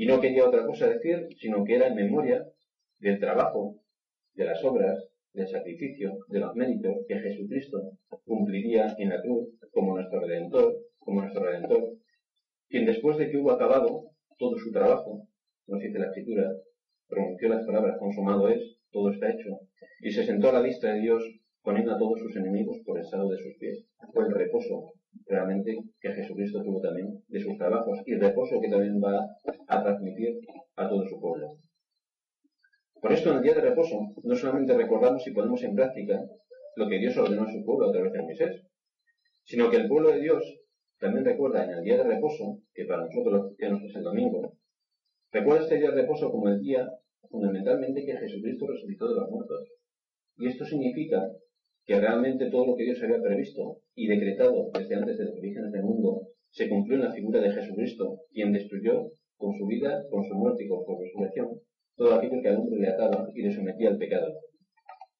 Y 0.01 0.07
no 0.07 0.19
quería 0.19 0.49
otra 0.49 0.65
cosa 0.65 0.89
decir, 0.89 1.29
sino 1.39 1.63
que 1.63 1.75
era 1.75 1.89
en 1.89 1.95
memoria 1.95 2.43
del 3.01 3.21
trabajo, 3.21 3.83
de 4.33 4.47
las 4.47 4.65
obras, 4.65 4.99
del 5.35 5.47
sacrificio, 5.47 6.17
de 6.29 6.41
los 6.41 6.55
méritos 6.55 7.05
que 7.07 7.19
Jesucristo 7.19 7.83
cumpliría 8.25 8.95
en 8.97 9.11
la 9.11 9.21
cruz 9.21 9.51
como 9.71 9.97
nuestro 9.97 10.21
redentor, 10.21 10.75
como 11.01 11.21
nuestro 11.21 11.45
redentor, 11.45 11.85
quien 12.71 12.87
después 12.87 13.19
de 13.19 13.31
que 13.31 13.37
hubo 13.37 13.51
acabado 13.51 14.05
todo 14.39 14.57
su 14.57 14.73
trabajo, 14.73 15.29
nos 15.67 15.81
dice 15.83 15.99
la 15.99 16.07
escritura, 16.07 16.51
pronunció 17.07 17.51
las 17.51 17.67
palabras 17.67 17.99
consumado 17.99 18.49
es, 18.49 18.79
todo 18.91 19.13
está 19.13 19.29
hecho, 19.29 19.51
y 20.01 20.13
se 20.13 20.25
sentó 20.25 20.49
a 20.49 20.55
la 20.55 20.63
vista 20.63 20.95
de 20.95 21.01
Dios 21.03 21.23
poniendo 21.61 21.93
a 21.93 21.99
todos 21.99 22.19
sus 22.21 22.35
enemigos 22.37 22.79
por 22.87 22.97
el 22.97 23.05
estado 23.05 23.29
de 23.29 23.37
sus 23.37 23.55
pies. 23.59 23.85
Fue 24.15 24.25
el 24.25 24.33
reposo 24.33 24.95
realmente 25.27 25.77
que 26.01 26.13
Jesucristo 26.13 26.63
tuvo 26.63 26.81
también 26.81 27.23
de 27.29 27.41
sus 27.41 27.57
trabajos 27.57 28.01
y 28.07 28.15
reposo 28.15 28.61
que 28.61 28.69
también 28.69 29.01
va 29.03 29.27
a 29.67 29.83
transmitir 29.83 30.39
a 30.77 30.89
todo 30.89 31.07
su 31.07 31.21
pueblo. 31.21 31.59
Por 33.01 33.13
esto 33.13 33.31
en 33.31 33.37
el 33.39 33.43
día 33.43 33.55
de 33.55 33.63
reposo 33.63 34.13
no 34.23 34.35
solamente 34.35 34.75
recordamos 34.75 35.27
y 35.27 35.33
ponemos 35.33 35.63
en 35.63 35.75
práctica 35.75 36.21
lo 36.77 36.89
que 36.89 36.99
Dios 36.99 37.17
ordenó 37.17 37.45
a 37.45 37.53
su 37.53 37.65
pueblo 37.65 37.89
a 37.89 37.93
través 37.93 38.13
de 38.13 38.23
Moisés, 38.23 38.63
sino 39.45 39.71
que 39.71 39.77
el 39.77 39.89
pueblo 39.89 40.11
de 40.11 40.21
Dios 40.21 40.45
también 40.99 41.25
recuerda 41.25 41.65
en 41.65 41.71
el 41.71 41.83
día 41.83 41.97
de 41.97 42.05
reposo, 42.05 42.59
que 42.75 42.85
para 42.85 43.05
nosotros 43.05 43.47
cristianos 43.47 43.83
es 43.85 43.97
el 43.97 44.03
domingo, 44.03 44.55
recuerda 45.33 45.63
este 45.63 45.79
día 45.79 45.91
de 45.91 46.03
reposo 46.03 46.31
como 46.31 46.49
el 46.49 46.61
día 46.61 46.89
fundamentalmente 47.31 48.05
que 48.05 48.17
Jesucristo 48.17 48.67
resucitó 48.67 49.09
de 49.09 49.21
los 49.21 49.31
muertos. 49.31 49.69
Y 50.37 50.49
esto 50.49 50.65
significa 50.65 51.27
que 51.91 51.99
realmente 51.99 52.49
todo 52.51 52.67
lo 52.67 52.77
que 52.77 52.85
Dios 52.85 53.03
había 53.03 53.21
previsto 53.21 53.81
y 53.97 54.07
decretado 54.07 54.71
desde 54.79 54.95
antes 54.95 55.19
de 55.19 55.25
los 55.25 55.35
orígenes 55.35 55.73
del 55.73 55.83
mundo 55.83 56.29
se 56.49 56.69
cumplió 56.69 56.95
en 56.95 57.03
la 57.03 57.13
figura 57.13 57.41
de 57.41 57.51
Jesucristo, 57.51 58.21
quien 58.31 58.53
destruyó 58.53 59.11
con 59.37 59.59
su 59.59 59.67
vida, 59.67 60.05
con 60.09 60.23
su 60.23 60.37
muerte 60.37 60.63
y 60.63 60.69
con 60.69 60.85
su 60.85 60.97
resurrección 61.03 61.49
todo 61.97 62.15
aquello 62.15 62.41
que 62.41 62.49
al 62.49 62.59
hombre 62.59 62.79
le 62.79 62.91
ataba 62.91 63.27
y 63.35 63.43
le 63.43 63.53
sometía 63.53 63.89
al 63.89 63.99
pecado, 63.99 64.33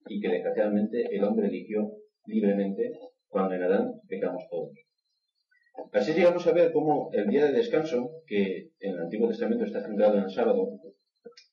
y 0.07 0.21
que 0.21 0.29
desgraciadamente 0.29 1.09
el 1.11 1.25
hombre 1.25 1.49
eligió 1.49 1.91
libremente 2.27 2.93
cuando 3.27 3.57
en 3.57 3.65
Adán 3.65 3.93
pecamos 4.07 4.45
todos. 4.49 4.71
Así 5.91 6.13
llegamos 6.13 6.47
a 6.47 6.53
ver 6.53 6.71
cómo 6.71 7.11
el 7.13 7.27
día 7.27 7.47
de 7.47 7.53
descanso, 7.53 8.23
que 8.29 8.71
en 8.79 8.93
el 8.93 9.01
Antiguo 9.01 9.27
Testamento 9.27 9.65
está 9.65 9.83
centrado 9.83 10.19
en 10.19 10.23
el 10.23 10.31
sábado, 10.31 10.69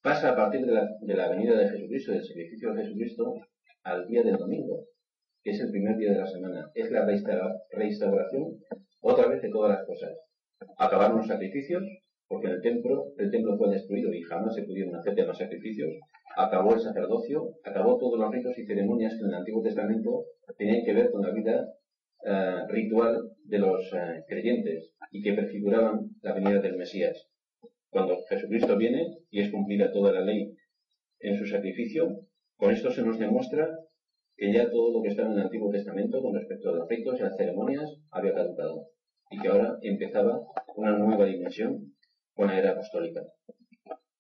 pasa 0.04 0.30
a 0.30 0.36
partir 0.36 0.64
de 0.64 0.74
la, 0.74 0.88
de 1.02 1.16
la 1.16 1.28
venida 1.28 1.58
de 1.58 1.70
Jesucristo, 1.70 2.12
del 2.12 2.24
sacrificio 2.24 2.72
de 2.72 2.84
Jesucristo, 2.84 3.34
al 3.82 4.06
día 4.06 4.22
del 4.22 4.38
domingo, 4.38 4.86
es 5.52 5.60
el 5.62 5.72
primer 5.72 5.98
día 5.98 6.12
de 6.12 6.20
la 6.20 6.28
semana. 6.28 6.70
Es 6.74 6.92
la 6.92 7.06
restauración 7.06 8.58
otra 9.02 9.28
vez 9.28 9.42
de 9.42 9.50
todas 9.50 9.78
las 9.78 9.86
cosas. 9.86 10.12
Acabaron 10.78 11.18
los 11.18 11.28
sacrificios, 11.28 11.84
porque 12.28 12.48
en 12.48 12.54
el 12.54 12.62
templo, 12.62 13.06
el 13.18 13.32
templo 13.32 13.58
fue 13.58 13.70
destruido 13.70 14.14
y 14.14 14.22
jamás 14.24 14.56
se 14.56 14.64
pudieron 14.64 14.96
hacer 14.96 15.14
más 15.26 15.38
sacrificios. 15.38 15.90
Acabó 16.36 16.74
el 16.74 16.82
sacerdocio, 16.82 17.56
acabó 17.64 17.98
todos 17.98 18.20
los 18.20 18.32
ritos 18.32 18.58
y 18.58 18.66
ceremonias 18.66 19.14
que 19.14 19.22
en 19.22 19.30
el 19.30 19.36
Antiguo 19.36 19.64
Testamento 19.64 20.26
tenían 20.58 20.84
que 20.84 20.94
ver 20.94 21.12
con 21.12 21.22
la 21.22 21.32
vida 21.32 21.68
eh, 22.26 22.64
ritual 22.70 23.32
de 23.44 23.60
los 23.60 23.94
eh, 23.94 24.24
creyentes 24.28 24.92
y 25.12 25.22
que 25.22 25.34
prefiguraban 25.34 26.10
la 26.22 26.34
venida 26.34 26.60
del 26.60 26.78
Mesías. 26.78 27.28
Cuando 27.90 28.18
Jesucristo 28.30 28.78
viene 28.78 29.18
y 29.30 29.42
es 29.42 29.52
cumplida 29.52 29.92
toda 29.92 30.12
la 30.12 30.22
ley 30.22 30.54
en 31.20 31.38
su 31.38 31.46
sacrificio, 31.46 32.20
con 32.58 32.72
esto 32.72 32.92
se 32.92 33.04
nos 33.04 33.18
demuestra 33.18 33.68
que 34.38 34.54
ya 34.54 34.70
todo 34.70 34.94
lo 34.94 35.02
que 35.02 35.10
estaba 35.10 35.30
en 35.30 35.40
el 35.40 35.46
Antiguo 35.46 35.72
Testamento 35.72 36.22
con 36.22 36.36
respecto 36.36 36.70
a 36.70 36.74
los 36.74 36.88
ritos 36.88 37.20
y 37.20 37.24
las 37.24 37.36
ceremonias 37.36 37.92
había 38.12 38.36
caducado 38.36 38.86
y 39.32 39.40
que 39.40 39.48
ahora 39.48 39.78
empezaba 39.82 40.40
una 40.76 40.96
nueva 40.96 41.26
dimensión 41.26 41.96
con 42.36 42.48
la 42.48 42.60
era 42.60 42.72
apostólica. 42.72 43.22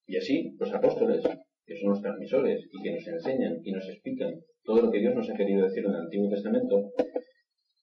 Y 0.08 0.17
así 0.17 0.56
los 0.60 0.73
apóstoles, 0.73 1.23
que 1.65 1.77
son 1.77 1.91
los 1.91 2.01
transmisores 2.01 2.67
y 2.71 2.82
que 2.82 2.93
nos 2.93 3.08
enseñan 3.08 3.60
y 3.63 3.71
nos 3.71 3.88
explican 3.88 4.34
todo 4.63 4.82
lo 4.82 4.91
que 4.91 4.99
Dios 4.99 5.13
nos 5.13 5.30
ha 5.30 5.36
querido 5.36 5.63
decir 5.63 5.86
en 5.86 5.91
el 5.91 6.01
Antiguo 6.01 6.30
Testamento, 6.30 6.91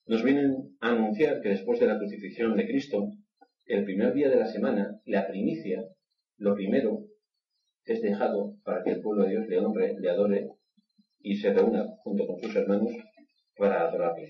nos 0.06 0.24
vienen 0.24 0.76
a 0.80 0.90
anunciar 0.90 1.40
que 1.40 1.50
después 1.50 1.78
de 1.78 1.86
la 1.86 1.98
crucifixión 1.98 2.56
de 2.56 2.66
Cristo, 2.66 3.10
el 3.66 3.84
primer 3.84 4.12
día 4.12 4.28
de 4.28 4.36
la 4.36 4.46
semana, 4.46 5.00
la 5.04 5.28
primicia, 5.28 5.84
lo 6.36 6.54
primero, 6.56 7.04
es 7.84 8.02
dejado 8.02 8.56
para 8.64 8.82
que 8.82 8.90
el 8.90 9.00
pueblo 9.00 9.24
de 9.24 9.30
Dios 9.30 9.46
le 9.48 9.58
honre, 9.60 9.94
le 9.98 10.10
adore 10.10 10.48
y 11.24 11.36
se 11.36 11.52
reúna 11.52 11.84
junto 12.04 12.26
con 12.26 12.38
sus 12.40 12.54
hermanos 12.54 12.92
para 13.56 13.88
adorarle. 13.88 14.28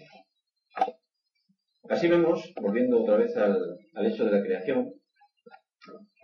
Así 1.91 2.09
vemos, 2.09 2.55
volviendo 2.59 3.03
otra 3.03 3.17
vez 3.17 3.37
al, 3.37 4.07
hecho 4.07 4.25
de 4.25 4.31
la 4.31 4.43
creación, 4.43 4.95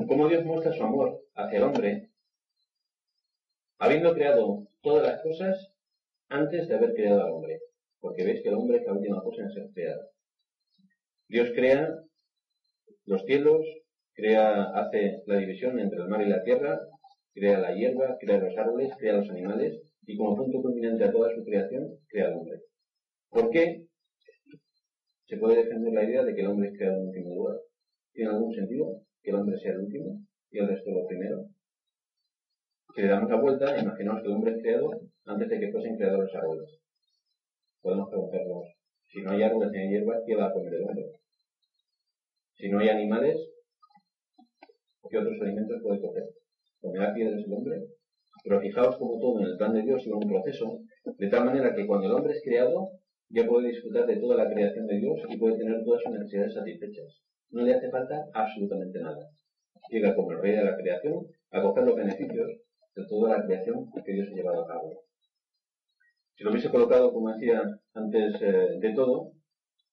cómo 0.08 0.28
Dios 0.28 0.44
muestra 0.46 0.72
su 0.72 0.82
amor 0.82 1.20
hacia 1.34 1.58
el 1.58 1.64
hombre, 1.64 2.10
habiendo 3.78 4.14
creado 4.14 4.68
todas 4.80 5.06
las 5.06 5.22
cosas 5.22 5.72
antes 6.28 6.66
de 6.68 6.74
haber 6.74 6.94
creado 6.94 7.22
al 7.22 7.32
hombre 7.32 7.58
porque 8.00 8.24
veis 8.24 8.42
que 8.42 8.48
el 8.48 8.54
hombre 8.54 8.78
es 8.78 8.86
la 8.86 8.94
última 8.94 9.22
cosa 9.22 9.42
en 9.42 9.50
ser 9.50 9.70
creada. 9.74 10.02
Dios 11.28 11.50
crea 11.54 11.88
los 13.04 13.24
cielos, 13.24 13.64
crea, 14.14 14.64
hace 14.74 15.22
la 15.26 15.36
división 15.36 15.78
entre 15.78 16.00
el 16.00 16.08
mar 16.08 16.22
y 16.22 16.28
la 16.28 16.42
tierra, 16.42 16.78
crea 17.34 17.58
la 17.58 17.74
hierba, 17.74 18.16
crea 18.18 18.38
los 18.38 18.56
árboles, 18.56 18.92
crea 18.98 19.14
los 19.14 19.30
animales 19.30 19.89
y 20.10 20.16
como 20.16 20.36
punto 20.36 20.60
culminante 20.60 21.04
a 21.04 21.12
toda 21.12 21.34
su 21.34 21.44
creación, 21.44 21.98
crea 22.08 22.26
al 22.26 22.34
hombre. 22.34 22.58
¿Por 23.28 23.50
qué? 23.50 23.86
Se 25.26 25.36
puede 25.36 25.62
defender 25.62 25.92
la 25.92 26.04
idea 26.04 26.24
de 26.24 26.34
que 26.34 26.40
el 26.40 26.48
hombre 26.48 26.68
es 26.68 26.76
creado 26.76 26.96
en 26.96 27.06
último 27.06 27.34
lugar. 27.34 27.56
¿Tiene 28.12 28.30
algún 28.30 28.52
sentido 28.52 29.02
que 29.22 29.30
el 29.30 29.36
hombre 29.36 29.56
sea 29.58 29.72
el 29.72 29.78
último 29.78 30.20
y 30.50 30.58
el 30.58 30.68
resto 30.68 30.90
lo 30.90 31.06
primero? 31.06 31.46
Si 32.94 33.02
le 33.02 33.08
damos 33.08 33.30
la 33.30 33.40
vuelta, 33.40 33.78
imaginamos 33.78 34.22
que 34.22 34.28
el 34.28 34.34
hombre 34.34 34.52
es 34.52 34.62
creado 34.62 34.90
antes 35.26 35.48
de 35.48 35.60
que 35.60 35.70
fuesen 35.70 35.96
creados 35.96 36.20
los 36.20 36.34
árboles 36.34 36.80
podemos 37.82 38.10
preguntarnos, 38.10 38.66
si 39.08 39.22
no 39.22 39.30
hay 39.30 39.42
árboles 39.42 39.70
ni 39.72 39.88
hierbas, 39.88 40.22
¿qué 40.26 40.36
va 40.36 40.46
a 40.46 40.52
comer 40.52 40.74
el 40.74 40.82
hombre? 40.82 41.04
Si 42.56 42.68
no 42.68 42.78
hay 42.78 42.88
animales, 42.88 43.36
¿qué 45.08 45.18
otros 45.18 45.40
alimentos 45.40 45.80
puede 45.82 46.00
coger? 46.00 46.24
¿Comerá 46.80 47.14
piedras 47.14 47.42
el 47.42 47.52
hombre? 47.52 47.80
Pero 48.44 48.60
fijaos 48.60 48.96
como 48.96 49.18
todo 49.20 49.40
en 49.40 49.46
el 49.46 49.56
plan 49.56 49.74
de 49.74 49.82
Dios 49.82 50.06
en 50.06 50.14
un 50.14 50.28
proceso, 50.28 50.80
de 51.04 51.28
tal 51.28 51.44
manera 51.44 51.74
que 51.74 51.86
cuando 51.86 52.06
el 52.06 52.12
hombre 52.12 52.32
es 52.32 52.42
creado, 52.42 52.90
ya 53.28 53.46
puede 53.46 53.68
disfrutar 53.68 54.06
de 54.06 54.16
toda 54.16 54.36
la 54.36 54.50
creación 54.50 54.86
de 54.86 54.98
Dios 54.98 55.20
y 55.28 55.36
puede 55.36 55.58
tener 55.58 55.84
todas 55.84 56.02
sus 56.02 56.12
necesidades 56.12 56.54
satisfechas. 56.54 57.20
No 57.50 57.62
le 57.62 57.74
hace 57.74 57.90
falta 57.90 58.26
absolutamente 58.32 59.00
nada. 59.00 59.28
Llega 59.90 60.14
como 60.14 60.32
el 60.32 60.40
rey 60.40 60.56
de 60.56 60.64
la 60.64 60.76
creación 60.76 61.26
a 61.50 61.62
coger 61.62 61.84
los 61.84 61.96
beneficios 61.96 62.48
de 62.94 63.06
toda 63.06 63.36
la 63.38 63.44
creación 63.44 63.90
que 64.04 64.12
Dios 64.12 64.28
ha 64.30 64.34
llevado 64.34 64.64
a 64.64 64.66
cabo. 64.66 65.04
Si 66.34 66.44
lo 66.44 66.50
hubiese 66.50 66.70
colocado, 66.70 67.12
como 67.12 67.32
decía 67.32 67.62
antes 67.94 68.40
eh, 68.40 68.78
de 68.80 68.94
todo, 68.94 69.32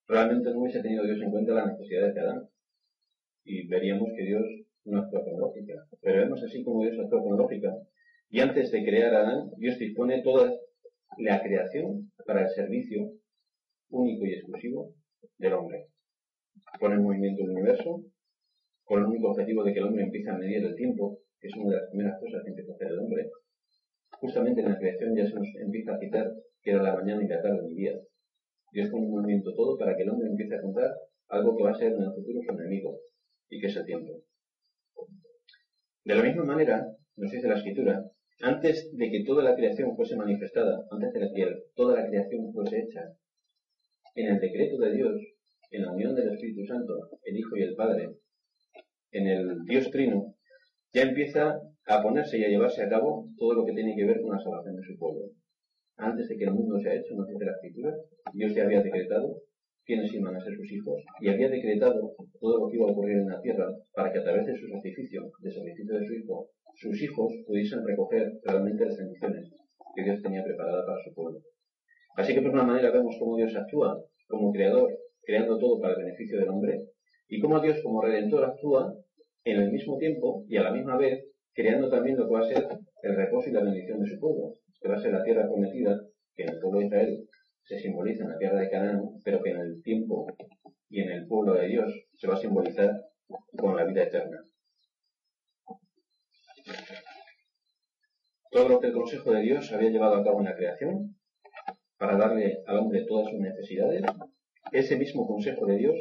realmente 0.08 0.50
no 0.52 0.62
hubiese 0.62 0.82
tenido 0.82 1.04
Dios 1.04 1.22
en 1.22 1.32
cuenta 1.32 1.54
las 1.54 1.68
necesidades 1.68 2.14
de 2.16 2.22
Adán. 2.22 2.50
Y 3.44 3.68
veríamos 3.68 4.10
que 4.16 4.24
Dios 4.24 4.44
no 4.86 5.00
actúa 5.00 5.24
con 5.24 5.40
lógica. 5.40 5.74
Pero 6.02 6.22
vemos 6.22 6.42
así 6.44 6.64
como 6.64 6.84
Dios 6.84 6.98
actúa 7.00 7.22
con 7.22 7.38
lógica. 7.38 7.74
Y 8.30 8.40
antes 8.42 8.72
de 8.72 8.84
crear 8.84 9.14
a 9.16 9.20
Adán, 9.22 9.52
Dios 9.58 9.78
dispone 9.80 10.22
toda 10.22 10.54
la 11.18 11.42
creación 11.42 12.12
para 12.26 12.42
el 12.44 12.50
servicio 12.50 13.12
único 13.90 14.26
y 14.26 14.34
exclusivo 14.34 14.94
del 15.38 15.54
hombre. 15.54 15.88
Pone 16.80 16.96
en 16.96 17.04
movimiento 17.04 17.44
el 17.44 17.52
universo 17.52 18.04
con 18.84 19.00
el 19.00 19.06
único 19.06 19.30
objetivo 19.30 19.64
de 19.64 19.74
que 19.74 19.80
el 19.80 19.86
hombre 19.86 20.04
empiece 20.04 20.30
a 20.30 20.38
medir 20.38 20.64
el 20.64 20.76
tiempo, 20.76 21.20
que 21.40 21.48
es 21.48 21.56
una 21.56 21.72
de 21.72 21.82
las 21.82 21.90
primeras 21.90 22.20
cosas 22.20 22.44
que 22.44 22.50
empieza 22.50 22.72
a 22.72 22.76
hacer 22.76 22.88
el 22.88 23.00
hombre, 23.00 23.30
Justamente 24.20 24.62
en 24.62 24.70
la 24.70 24.80
creación 24.80 25.16
ya 25.16 25.28
se 25.28 25.36
nos 25.36 25.48
empieza 25.62 25.94
a 25.94 26.00
citar 26.00 26.32
que 26.64 26.72
era 26.72 26.82
la 26.82 26.96
mañana 26.96 27.24
y 27.24 27.28
la 27.28 27.42
tarde 27.42 27.68
y 27.70 27.76
día. 27.76 27.94
Dios 28.72 28.90
pone 28.90 29.06
un 29.06 29.12
movimiento 29.12 29.54
todo 29.54 29.78
para 29.78 29.96
que 29.96 30.04
el 30.04 30.10
hombre 30.10 30.28
empiece 30.28 30.56
a 30.56 30.62
contar 30.62 30.92
algo 31.30 31.56
que 31.56 31.64
va 31.64 31.72
a 31.72 31.78
ser 31.78 31.94
en 31.94 32.02
el 32.02 32.14
futuro 32.14 32.42
su 32.42 32.52
enemigo, 32.52 33.00
y 33.50 33.60
que 33.60 33.68
es 33.68 33.76
el 33.76 33.86
tiempo. 33.86 34.24
De 36.04 36.16
la 36.16 36.24
misma 36.24 36.46
manera, 36.46 36.88
nos 37.16 37.32
dice 37.32 37.48
la 37.48 37.58
escritura, 37.58 38.04
antes 38.42 38.90
de 38.96 39.10
que 39.10 39.24
toda 39.24 39.44
la 39.44 39.56
creación 39.56 39.96
fuese 39.96 40.16
manifestada, 40.16 40.86
antes 40.92 41.14
de 41.14 41.32
que 41.34 41.56
toda 41.76 42.02
la 42.02 42.08
creación 42.08 42.52
fuese 42.54 42.80
hecha, 42.80 43.02
en 44.16 44.28
el 44.28 44.40
decreto 44.40 44.78
de 44.78 44.94
Dios, 44.94 45.22
en 45.72 45.82
la 45.84 45.92
unión 45.92 46.16
del 46.16 46.34
Espíritu 46.34 46.66
Santo, 46.66 47.10
el 47.24 47.38
Hijo 47.38 47.58
y 47.58 47.64
el 47.64 47.76
Padre, 47.76 48.10
en 49.12 49.28
el 49.28 49.64
Dios 49.66 49.90
Trino, 49.92 50.36
ya 50.94 51.04
empieza 51.04 51.60
a 51.88 52.02
ponerse 52.02 52.38
y 52.38 52.44
a 52.44 52.50
llevarse 52.50 52.84
a 52.84 52.90
cabo 52.90 53.30
todo 53.38 53.54
lo 53.54 53.66
que 53.66 53.74
tiene 53.74 53.96
que 53.96 54.06
ver 54.06 54.22
con 54.22 54.32
la 54.32 54.42
salvación 54.42 54.76
de 54.76 54.84
su 54.84 54.98
pueblo. 54.98 55.30
Antes 55.98 56.28
de 56.28 56.38
que 56.38 56.44
el 56.46 56.52
mundo 56.52 56.80
se 56.80 56.90
ha 56.90 56.96
hecho, 56.96 57.16
no 57.16 57.26
dice 57.26 57.46
la 57.46 57.54
escritura, 57.54 57.96
Dios 58.34 58.54
ya 58.54 58.64
había 58.64 58.82
decretado 58.82 59.42
quienes 59.84 60.14
iban 60.14 60.36
a 60.36 60.44
ser 60.44 60.54
sus 60.56 60.72
hijos 60.72 61.02
y 61.22 61.30
había 61.30 61.50
decretado 61.50 62.14
todo 62.40 62.60
lo 62.60 62.70
que 62.70 62.76
iba 62.76 62.88
a 62.88 62.92
ocurrir 62.92 63.18
en 63.18 63.30
la 63.30 63.42
tierra 63.42 63.68
para 63.94 64.12
que 64.12 64.20
a 64.20 64.24
través 64.24 64.46
de 64.46 64.58
su 64.58 64.68
sacrificio, 64.68 65.32
de 65.40 65.52
sacrificio 65.52 65.98
de 65.98 66.06
su 66.06 66.14
hijo, 66.14 66.50
sus 66.78 67.02
hijos 67.02 67.34
pudiesen 67.46 67.86
recoger 67.86 68.34
realmente 68.44 68.86
las 68.86 68.98
bendiciones 68.98 69.52
que 69.96 70.04
Dios 70.04 70.22
tenía 70.22 70.44
preparadas 70.44 70.86
para 70.86 71.04
su 71.04 71.14
pueblo. 71.14 71.40
Así 72.16 72.34
que 72.34 72.42
por 72.42 72.52
una 72.52 72.64
manera 72.64 72.92
vemos 72.92 73.16
cómo 73.20 73.36
Dios 73.36 73.56
actúa 73.56 74.00
como 74.28 74.52
creador, 74.52 74.90
creando 75.24 75.58
todo 75.58 75.82
para 75.82 75.94
el 75.96 76.04
beneficio 76.04 76.40
del 76.40 76.50
hombre, 76.50 76.84
y 77.28 77.40
cómo 77.40 77.60
Dios 77.60 77.80
como 77.84 78.02
redentor 78.02 78.46
actúa 78.46 78.94
en 79.44 79.62
el 79.62 79.72
mismo 79.72 79.98
tiempo 79.98 80.46
y 80.48 80.58
a 80.58 80.64
la 80.64 80.72
misma 80.72 80.98
vez 80.98 81.26
creando 81.54 81.90
también 81.90 82.18
lo 82.18 82.28
que 82.28 82.34
va 82.34 82.42
a 82.42 82.48
ser 82.48 82.68
el 83.02 83.16
reposo 83.16 83.50
y 83.50 83.54
la 83.54 83.64
bendición 83.64 84.00
de 84.00 84.10
su 84.10 84.20
pueblo, 84.20 84.54
que 84.80 84.88
va 84.88 84.96
a 84.96 85.02
ser 85.02 85.14
la 85.14 85.24
tierra 85.24 85.48
prometida, 85.48 86.00
que 86.36 86.44
en 86.44 86.50
el 86.50 86.60
pueblo 86.60 86.80
de 86.80 86.86
Israel 86.86 87.28
se 87.64 87.80
simboliza 87.80 88.24
en 88.24 88.30
la 88.30 88.38
tierra 88.38 88.60
de 88.60 88.70
Canaán, 88.70 89.02
pero 89.24 89.42
que 89.42 89.50
en 89.50 89.58
el 89.58 89.82
tiempo 89.82 90.28
y 90.90 91.02
en 91.02 91.12
el 91.12 91.28
pueblo 91.28 91.56
de 91.56 91.68
Dios 91.68 91.92
se 92.16 92.28
va 92.28 92.36
a 92.36 92.38
simbolizar 92.38 92.92
con 93.58 93.76
la 93.76 93.86
vida 93.86 94.04
eterna. 94.04 94.38
Todo 98.52 98.70
lo 98.70 98.80
que 98.80 98.88
el 98.88 98.94
consejo 98.94 99.32
de 99.32 99.42
Dios 99.42 99.72
había 99.72 99.90
llevado 99.90 100.16
a 100.16 100.24
cabo 100.24 100.40
en 100.40 100.46
la 100.46 100.56
creación, 100.56 101.16
para 101.98 102.18
darle 102.18 102.64
al 102.66 102.78
hombre 102.78 103.06
todas 103.06 103.30
sus 103.30 103.40
necesidades, 103.40 104.04
ese 104.72 104.98
mismo 104.98 105.28
consejo 105.28 105.66
de 105.66 105.78
Dios 105.78 105.96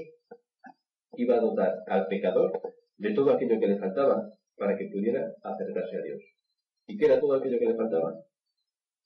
iba 1.16 1.36
a 1.36 1.40
dotar 1.40 1.74
al 1.86 2.06
pecador 2.08 2.60
de 2.96 3.14
todo 3.14 3.32
aquello 3.32 3.58
que 3.58 3.68
le 3.68 3.78
faltaba 3.78 4.30
para 4.56 4.76
que 4.76 4.86
pudiera 4.86 5.32
acercarse 5.42 5.96
a 5.96 6.02
Dios. 6.02 6.22
¿Y 6.86 6.96
qué 6.96 7.06
era 7.06 7.20
todo 7.20 7.34
aquello 7.34 7.58
que 7.58 7.66
le 7.66 7.76
faltaba? 7.76 8.14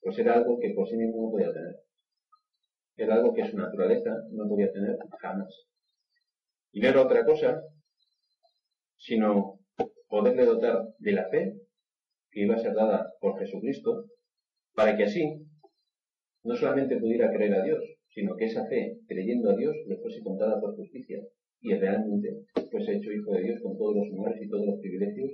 Pues 0.00 0.18
era 0.18 0.34
algo 0.34 0.58
que 0.58 0.72
por 0.74 0.88
sí 0.88 0.96
mismo 0.96 1.22
no 1.22 1.30
podía 1.30 1.52
tener. 1.52 1.76
Era 2.96 3.14
algo 3.14 3.32
que 3.32 3.48
su 3.48 3.56
naturaleza 3.56 4.10
no 4.30 4.48
podía 4.48 4.70
tener 4.72 4.96
jamás. 5.20 5.66
Y 6.72 6.80
no 6.80 6.88
era 6.88 7.02
otra 7.02 7.24
cosa, 7.24 7.62
sino 8.96 9.59
poderle 10.10 10.44
dotar 10.44 10.76
de 10.98 11.12
la 11.12 11.28
fe 11.30 11.54
que 12.30 12.42
iba 12.42 12.56
a 12.56 12.58
ser 12.58 12.74
dada 12.74 13.12
por 13.20 13.38
Jesucristo, 13.38 14.04
para 14.74 14.96
que 14.96 15.04
así 15.04 15.24
no 16.44 16.54
solamente 16.56 16.98
pudiera 16.98 17.32
creer 17.32 17.54
a 17.54 17.62
Dios, 17.62 17.80
sino 18.08 18.36
que 18.36 18.46
esa 18.46 18.66
fe, 18.66 18.98
creyendo 19.06 19.50
a 19.50 19.56
Dios, 19.56 19.74
le 19.86 19.96
fuese 19.98 20.22
contada 20.22 20.60
por 20.60 20.74
justicia 20.76 21.18
y 21.62 21.74
realmente 21.74 22.44
fuese 22.70 22.96
hecho 22.96 23.12
hijo 23.12 23.32
de 23.32 23.42
Dios 23.42 23.60
con 23.62 23.76
todos 23.78 23.96
los 23.96 24.06
honores 24.12 24.42
y 24.42 24.48
todos 24.48 24.66
los 24.66 24.80
privilegios 24.80 25.30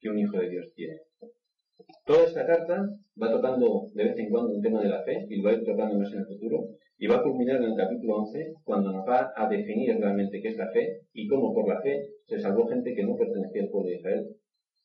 que 0.00 0.10
un 0.10 0.18
hijo 0.18 0.38
de 0.38 0.50
Dios 0.50 0.72
tiene. 0.74 1.00
Toda 2.04 2.24
esta 2.24 2.46
carta 2.46 2.88
va 3.22 3.30
tocando 3.30 3.86
de 3.94 4.04
vez 4.04 4.18
en 4.18 4.30
cuando 4.30 4.52
un 4.52 4.62
tema 4.62 4.82
de 4.82 4.88
la 4.88 5.02
fe 5.04 5.26
y 5.28 5.36
lo 5.36 5.44
va 5.44 5.50
a 5.50 5.54
ir 5.54 5.64
tocando 5.64 5.98
más 5.98 6.12
en 6.12 6.20
el 6.20 6.26
futuro 6.26 6.68
y 7.00 7.06
va 7.06 7.16
a 7.16 7.22
culminar 7.22 7.56
en 7.62 7.70
el 7.70 7.76
capítulo 7.76 8.16
11 8.16 8.54
cuando 8.64 8.92
nos 8.92 9.06
va 9.08 9.32
a 9.36 9.48
definir 9.48 9.96
realmente 9.98 10.42
qué 10.42 10.48
es 10.48 10.56
la 10.56 10.68
fe 10.72 11.02
y 11.12 11.28
cómo 11.28 11.54
por 11.54 11.68
la 11.68 11.80
fe 11.80 12.02
se 12.26 12.40
salvó 12.40 12.66
gente 12.66 12.92
que 12.94 13.04
no 13.04 13.16
pertenecía 13.16 13.62
al 13.62 13.70
pueblo 13.70 13.90
de 13.90 13.96
Israel 13.96 14.26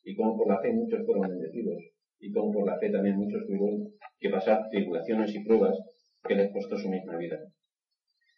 y 0.04 0.15
cómo 0.15 0.38
por 0.38 0.47
la 0.47 0.62
fe 0.62 0.71
muchos 0.73 1.04
fueron 1.06 1.28
bendecidos 1.28 1.82
y 2.19 2.32
cómo 2.32 2.52
por 2.54 2.67
la 2.67 2.78
fe 2.78 2.91
también 2.91 3.17
muchos 3.17 3.45
tuvieron 3.47 3.93
que 4.19 4.30
pasar 4.30 4.69
tribulaciones 4.69 5.34
y 5.34 5.43
pruebas 5.43 5.76
que 6.23 6.36
les 6.36 6.54
costó 6.54 6.78
su 6.78 6.88
misma 6.89 7.17
vida. 7.17 7.39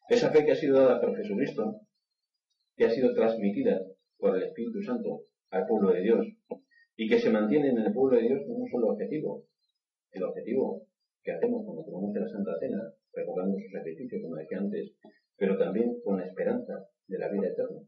Esa 0.07 0.31
fe 0.31 0.45
que 0.45 0.53
ha 0.53 0.55
sido 0.55 0.79
dada 0.79 1.01
por 1.01 1.15
Jesucristo, 1.17 1.81
que 2.77 2.85
ha 2.85 2.89
sido 2.89 3.13
transmitida 3.13 3.81
por 4.17 4.37
el 4.37 4.43
Espíritu 4.43 4.81
Santo 4.83 5.23
al 5.49 5.65
pueblo 5.67 5.91
de 5.91 6.01
Dios 6.01 6.25
y 6.95 7.09
que 7.09 7.19
se 7.19 7.29
mantiene 7.29 7.69
en 7.69 7.79
el 7.79 7.93
pueblo 7.93 8.17
de 8.17 8.23
Dios 8.23 8.39
con 8.47 8.61
un 8.61 8.69
solo 8.69 8.87
objetivo. 8.93 9.43
El 10.11 10.23
objetivo 10.23 10.83
que 11.21 11.33
hacemos 11.33 11.63
cuando 11.65 11.83
tomamos 11.83 12.15
la 12.15 12.27
Santa 12.27 12.51
Cena, 12.59 12.81
recordando 13.15 13.57
su 13.57 13.69
sacrificio, 13.69 14.21
como 14.21 14.35
decía 14.35 14.59
antes, 14.59 14.91
pero 15.37 15.57
también 15.57 15.95
con 16.03 16.17
la 16.17 16.25
esperanza 16.25 16.73
de 17.07 17.17
la 17.17 17.29
vida 17.29 17.47
eterna, 17.47 17.79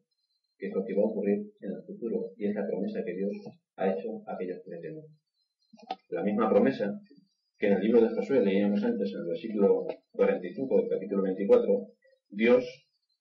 que 0.57 0.67
es 0.67 0.73
lo 0.73 0.85
que 0.85 0.95
va 0.95 1.03
a 1.03 1.11
ocurrir 1.11 1.51
en 1.61 1.71
el 1.71 1.83
futuro 1.85 2.31
y 2.37 2.47
es 2.47 2.55
la 2.55 2.65
promesa 2.65 3.03
que 3.05 3.15
Dios 3.15 3.33
ha 3.75 3.91
hecho 3.91 4.23
a 4.25 4.33
aquellos 4.33 4.57
que 4.63 4.71
le 4.71 4.81
temen. 4.81 5.03
La 6.09 6.23
misma 6.23 6.49
promesa 6.49 6.99
que 7.57 7.67
en 7.67 7.73
el 7.73 7.81
libro 7.81 8.01
de 8.01 8.09
Josué 8.09 8.43
leíamos 8.43 8.83
antes, 8.83 9.13
en 9.13 9.19
el 9.19 9.27
versículo 9.27 9.85
45 10.11 10.77
del 10.77 10.89
capítulo 10.89 11.21
24, 11.23 11.87
Dios 12.29 12.63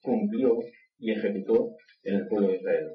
cumplió 0.00 0.58
y 0.98 1.12
ejecutó 1.12 1.76
en 2.02 2.14
el 2.16 2.26
pueblo 2.28 2.48
de 2.48 2.56
Israel. 2.56 2.88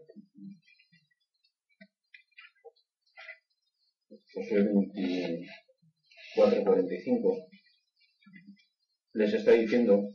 Josué 4.34 4.64
24, 4.64 6.64
45 6.64 7.48
les 9.14 9.34
está 9.34 9.52
diciendo 9.52 10.14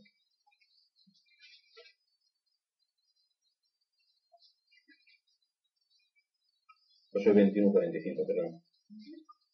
Josué 7.11 7.33
21, 7.33 7.71
45, 7.71 8.27
perdón. 8.27 8.61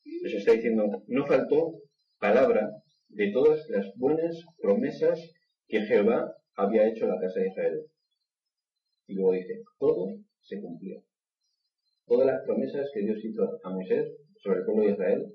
Les 0.03 0.33
está 0.33 0.51
diciendo, 0.51 0.83
no 1.07 1.25
faltó 1.25 1.79
palabra 2.19 2.69
de 3.07 3.31
todas 3.31 3.65
las 3.69 3.87
buenas 3.95 4.35
promesas 4.61 5.19
que 5.67 5.81
Jehová 5.81 6.33
había 6.55 6.87
hecho 6.89 7.05
a 7.05 7.15
la 7.15 7.21
casa 7.21 7.39
de 7.39 7.47
Israel. 7.47 7.85
Y 9.07 9.15
luego 9.15 9.33
dice, 9.33 9.61
todo 9.79 10.07
se 10.41 10.59
cumplió. 10.59 11.03
Todas 12.05 12.27
las 12.27 12.43
promesas 12.45 12.89
que 12.93 13.01
Dios 13.01 13.23
hizo 13.23 13.43
a 13.63 13.69
Moisés 13.69 14.11
sobre 14.41 14.59
el 14.59 14.65
pueblo 14.65 14.83
de 14.83 14.91
Israel, 14.91 15.25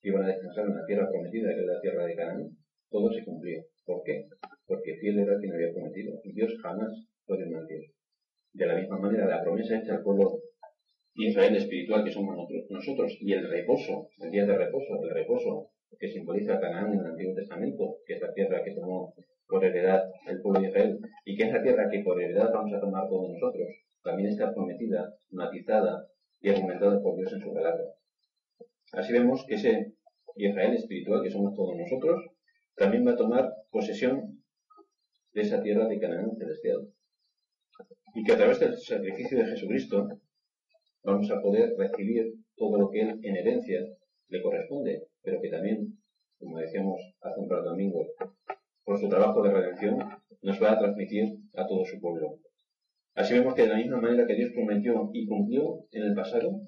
que 0.00 0.08
iban 0.08 0.24
a 0.24 0.28
descansar 0.28 0.66
en 0.66 0.76
la 0.76 0.86
tierra 0.86 1.08
prometida, 1.10 1.52
que 1.52 1.60
es 1.60 1.66
la 1.66 1.80
tierra 1.80 2.06
de 2.06 2.14
Canaán, 2.14 2.59
todo 2.90 3.12
se 3.12 3.24
cumplió. 3.24 3.62
¿Por 3.86 4.02
qué? 4.04 4.26
Porque 4.66 4.96
fiel 4.96 5.18
era 5.20 5.38
quien 5.38 5.52
había 5.52 5.72
prometido. 5.72 6.20
Y 6.24 6.32
Dios 6.32 6.52
jamás 6.62 6.92
puede 7.26 7.46
mentir. 7.46 7.92
De 8.52 8.66
la 8.66 8.74
misma 8.74 8.98
manera, 8.98 9.26
la 9.26 9.42
promesa 9.42 9.78
hecha 9.78 9.94
al 9.94 10.02
pueblo 10.02 10.40
Israel 11.14 11.56
espiritual 11.56 12.04
que 12.04 12.12
somos 12.12 12.36
nosotros, 12.68 13.16
y 13.20 13.32
el 13.32 13.48
reposo, 13.48 14.08
el 14.18 14.30
día 14.30 14.46
de 14.46 14.56
reposo, 14.56 15.02
el 15.02 15.10
reposo 15.10 15.70
que 15.98 16.08
simboliza 16.08 16.60
Canaán 16.60 16.94
en 16.94 17.00
el 17.00 17.06
Antiguo 17.06 17.34
Testamento, 17.34 17.96
que 18.06 18.14
es 18.14 18.20
la 18.20 18.32
tierra 18.32 18.62
que 18.64 18.74
tomó 18.74 19.12
por 19.46 19.64
heredad 19.64 20.04
el 20.26 20.40
pueblo 20.40 20.60
de 20.60 20.68
Israel, 20.68 20.98
y 21.24 21.36
que 21.36 21.44
es 21.44 21.52
la 21.52 21.62
tierra 21.62 21.90
que 21.90 22.00
por 22.00 22.20
heredad 22.20 22.50
vamos 22.52 22.72
a 22.72 22.80
tomar 22.80 23.08
todos 23.08 23.28
nosotros, 23.28 23.68
también 24.02 24.30
está 24.30 24.54
prometida, 24.54 25.12
matizada 25.30 26.06
y 26.40 26.50
argumentada 26.50 27.02
por 27.02 27.16
Dios 27.16 27.32
en 27.32 27.40
su 27.40 27.52
palabra. 27.52 27.84
Así 28.92 29.12
vemos 29.12 29.44
que 29.46 29.56
ese 29.56 29.92
Israel 30.36 30.74
espiritual 30.74 31.22
que 31.22 31.30
somos 31.30 31.54
todos 31.54 31.76
nosotros, 31.76 32.24
también 32.76 33.06
va 33.06 33.12
a 33.12 33.16
tomar 33.16 33.52
posesión 33.70 34.42
de 35.32 35.40
esa 35.42 35.62
tierra 35.62 35.86
de 35.86 35.98
Canaán 35.98 36.36
celestial. 36.36 36.88
Y 38.14 38.24
que 38.24 38.32
a 38.32 38.36
través 38.36 38.58
del 38.60 38.76
sacrificio 38.76 39.38
de 39.38 39.46
Jesucristo 39.46 40.08
vamos 41.02 41.30
a 41.30 41.40
poder 41.40 41.74
recibir 41.76 42.34
todo 42.56 42.78
lo 42.78 42.90
que 42.90 43.00
en 43.00 43.36
herencia 43.36 43.80
le 44.28 44.42
corresponde, 44.42 45.06
pero 45.22 45.40
que 45.40 45.48
también, 45.48 45.98
como 46.38 46.58
decíamos 46.58 47.00
hace 47.20 47.40
un 47.40 47.48
par 47.48 47.62
de 47.62 47.70
domingos, 47.70 48.08
por 48.84 48.98
su 48.98 49.08
trabajo 49.08 49.42
de 49.42 49.52
redención, 49.52 49.98
nos 50.42 50.62
va 50.62 50.72
a 50.72 50.78
transmitir 50.78 51.24
a 51.54 51.66
todo 51.66 51.84
su 51.84 52.00
pueblo. 52.00 52.38
Así 53.14 53.34
vemos 53.34 53.54
que 53.54 53.62
de 53.62 53.68
la 53.68 53.76
misma 53.76 54.00
manera 54.00 54.26
que 54.26 54.34
Dios 54.34 54.50
prometió 54.52 55.10
y 55.12 55.26
cumplió 55.26 55.84
en 55.92 56.02
el 56.02 56.14
pasado, 56.14 56.60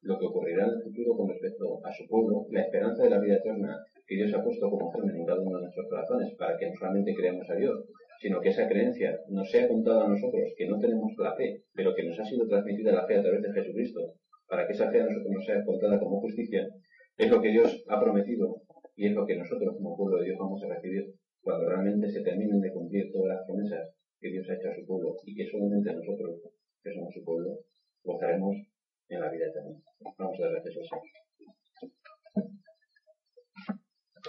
lo 0.00 0.18
que 0.18 0.26
ocurrirá 0.26 0.64
en 0.64 0.72
el 0.72 0.82
futuro 0.82 1.16
con 1.16 1.28
respecto 1.28 1.80
a 1.84 1.92
su 1.92 2.06
pueblo, 2.06 2.46
la 2.50 2.62
esperanza 2.62 3.02
de 3.02 3.10
la 3.10 3.20
vida 3.20 3.36
eterna 3.36 3.84
que 4.06 4.16
Dios 4.16 4.34
ha 4.34 4.42
puesto 4.42 4.70
como 4.70 4.90
germen 4.92 5.16
en 5.16 5.26
cada 5.26 5.40
uno 5.40 5.56
de 5.56 5.62
nuestros 5.64 5.86
corazones, 5.88 6.34
para 6.36 6.56
que 6.56 6.68
no 6.68 6.74
solamente 6.78 7.14
creamos 7.14 7.48
a 7.48 7.54
Dios, 7.54 7.84
sino 8.20 8.40
que 8.40 8.50
esa 8.50 8.68
creencia 8.68 9.18
nos 9.28 9.50
sea 9.50 9.68
contada 9.68 10.04
a 10.04 10.08
nosotros, 10.08 10.52
que 10.56 10.66
no 10.66 10.78
tenemos 10.78 11.12
la 11.18 11.34
fe, 11.34 11.62
pero 11.74 11.94
que 11.94 12.04
nos 12.04 12.18
ha 12.18 12.24
sido 12.24 12.46
transmitida 12.46 12.92
la 12.92 13.06
fe 13.06 13.18
a 13.18 13.22
través 13.22 13.42
de 13.42 13.52
Jesucristo, 13.52 14.00
para 14.48 14.66
que 14.66 14.72
esa 14.72 14.90
fe 14.90 15.00
a 15.00 15.06
nosotros 15.06 15.32
nos 15.32 15.44
sea 15.44 15.64
contada 15.64 15.98
como 15.98 16.20
justicia, 16.20 16.68
es 17.16 17.30
lo 17.30 17.40
que 17.40 17.50
Dios 17.50 17.84
ha 17.88 18.00
prometido 18.00 18.62
y 18.96 19.06
es 19.06 19.12
lo 19.12 19.26
que 19.26 19.36
nosotros 19.36 19.74
como 19.76 19.96
pueblo 19.96 20.18
de 20.18 20.26
Dios 20.26 20.38
vamos 20.38 20.62
a 20.62 20.74
recibir 20.74 21.14
cuando 21.40 21.68
realmente 21.68 22.08
se 22.08 22.22
terminen 22.22 22.60
de 22.60 22.72
cumplir 22.72 23.10
todas 23.12 23.36
las 23.36 23.46
promesas 23.46 23.94
que 24.20 24.30
Dios 24.30 24.48
ha 24.48 24.54
hecho 24.54 24.70
a 24.70 24.74
su 24.74 24.86
pueblo 24.86 25.16
y 25.24 25.34
que 25.34 25.46
solamente 25.50 25.92
nosotros, 25.92 26.40
que 26.82 26.92
somos 26.92 27.12
su 27.12 27.22
pueblo, 27.24 27.58
gozaremos 28.02 28.56